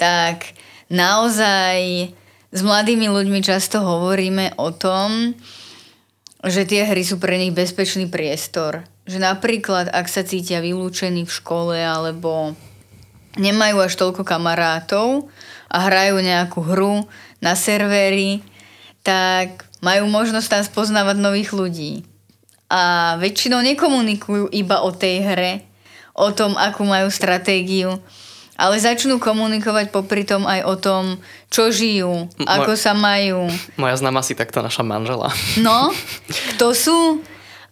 [0.00, 0.56] tak
[0.88, 2.08] naozaj
[2.48, 5.36] s mladými ľuďmi často hovoríme o tom,
[6.40, 8.88] že tie hry sú pre nich bezpečný priestor.
[9.04, 12.56] Že napríklad, ak sa cítia vylúčení v škole alebo
[13.36, 15.28] nemajú až toľko kamarátov
[15.68, 17.04] a hrajú nejakú hru
[17.44, 18.40] na servery,
[19.04, 22.15] tak majú možnosť tam spoznávať nových ľudí.
[22.66, 25.52] A väčšinou nekomunikujú iba o tej hre,
[26.16, 28.02] o tom, akú majú stratégiu,
[28.56, 31.04] ale začnú komunikovať popri tom aj o tom,
[31.52, 33.46] čo žijú, Mo- ako sa majú.
[33.76, 35.30] Moja známa si takto naša manžela.
[35.60, 35.92] No,
[36.56, 36.98] kto sú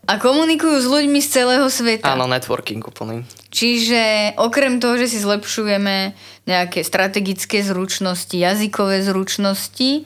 [0.04, 2.12] a komunikujú s ľuďmi z celého sveta.
[2.12, 3.24] Áno, networking úplný.
[3.48, 6.12] Čiže okrem toho, že si zlepšujeme
[6.44, 10.04] nejaké strategické zručnosti, jazykové zručnosti,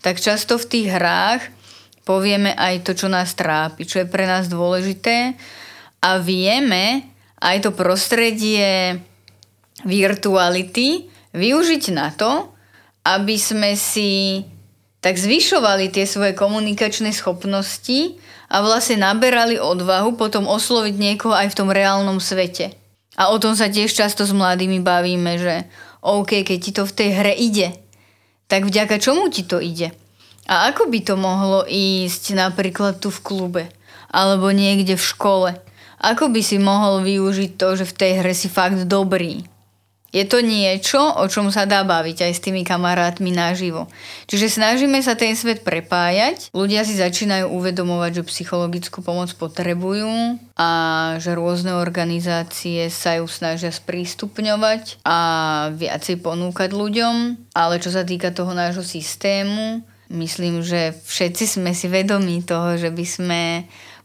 [0.00, 1.42] tak často v tých hrách
[2.10, 5.38] povieme aj to, čo nás trápi, čo je pre nás dôležité
[6.02, 7.06] a vieme
[7.38, 8.98] aj to prostredie
[9.86, 12.50] virtuality využiť na to,
[13.06, 14.42] aby sme si
[14.98, 18.18] tak zvyšovali tie svoje komunikačné schopnosti
[18.50, 22.74] a vlastne naberali odvahu potom osloviť niekoho aj v tom reálnom svete.
[23.14, 25.54] A o tom sa tiež často s mladými bavíme, že
[26.02, 27.70] OK, keď ti to v tej hre ide,
[28.50, 29.94] tak vďaka čomu ti to ide?
[30.50, 33.64] A ako by to mohlo ísť napríklad tu v klube?
[34.10, 35.50] Alebo niekde v škole?
[36.02, 39.46] Ako by si mohol využiť to, že v tej hre si fakt dobrý?
[40.10, 43.86] je to niečo, o čom sa dá baviť aj s tými kamarátmi naživo.
[44.26, 46.50] Čiže snažíme sa ten svet prepájať.
[46.50, 50.70] Ľudia si začínajú uvedomovať, že psychologickú pomoc potrebujú a
[51.22, 55.18] že rôzne organizácie sa ju snažia sprístupňovať a
[55.78, 57.14] viacej ponúkať ľuďom.
[57.54, 62.90] Ale čo sa týka toho nášho systému, myslím, že všetci sme si vedomí toho, že
[62.90, 63.42] by sme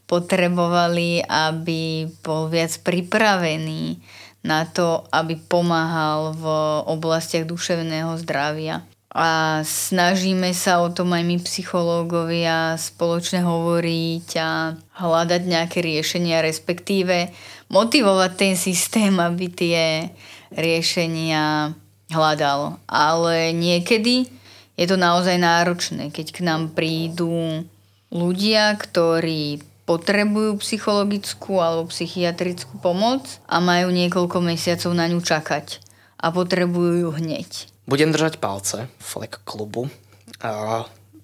[0.06, 3.98] potrebovali, aby bol viac pripravený
[4.46, 6.44] na to, aby pomáhal v
[6.86, 8.86] oblastiach duševného zdravia.
[9.16, 17.32] A snažíme sa o tom aj my psychológovia spoločne hovoriť a hľadať nejaké riešenia, respektíve
[17.72, 20.12] motivovať ten systém, aby tie
[20.52, 21.72] riešenia
[22.12, 22.76] hľadal.
[22.86, 24.35] Ale niekedy
[24.76, 27.64] je to naozaj náročné, keď k nám prídu
[28.12, 35.80] ľudia, ktorí potrebujú psychologickú alebo psychiatrickú pomoc a majú niekoľko mesiacov na ňu čakať
[36.18, 37.70] a potrebujú ju hneď.
[37.86, 39.86] Budem držať palce Flek klubu.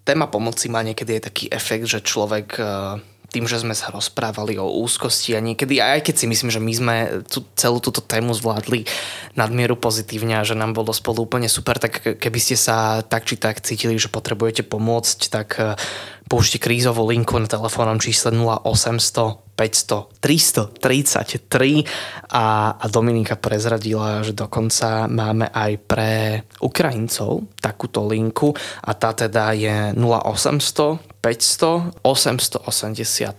[0.06, 2.54] téma pomoci má niekedy aj taký efekt, že človek
[3.32, 6.72] tým, že sme sa rozprávali o úzkosti a niekedy, aj keď si myslím, že my
[6.76, 8.84] sme tú, celú túto tému zvládli
[9.32, 13.40] nadmieru pozitívne a že nám bolo spolu úplne super, tak keby ste sa tak či
[13.40, 15.72] tak cítili, že potrebujete pomôcť, tak eh,
[16.28, 21.84] použite krízovú linku na telefónnom čísle 0800 500 333
[22.32, 26.12] a, a Dominika prezradila, že dokonca máme aj pre
[26.64, 33.32] Ukrajincov takúto linku a tá teda je 0800 500 888.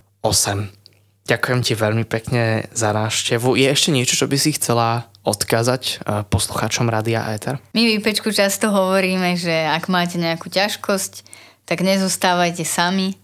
[1.24, 3.56] Ďakujem ti veľmi pekne za návštevu.
[3.56, 7.60] Je ešte niečo, čo by si chcela odkázať eh, poslucháčom Radia Ether?
[7.76, 11.28] My v Pečku často hovoríme, že ak máte nejakú ťažkosť,
[11.64, 13.16] tak nezostávajte sami,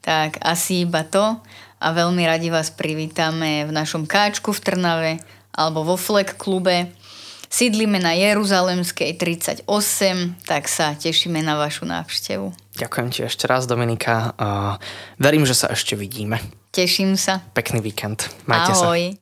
[0.00, 1.40] tak asi iba to
[1.82, 5.12] a veľmi radi vás privítame v našom káčku v Trnave
[5.52, 6.96] alebo vo Flek klube
[7.52, 9.68] Sídlime na Jeruzalemskej 38,
[10.48, 12.48] tak sa tešíme na vašu návštevu.
[12.80, 14.32] Ďakujem ti ešte raz, Dominika.
[15.20, 16.40] Verím, že sa ešte vidíme.
[16.72, 17.44] Teším sa.
[17.52, 18.32] Pekný víkend.
[18.48, 19.12] Majte Ahoj.
[19.12, 19.20] sa.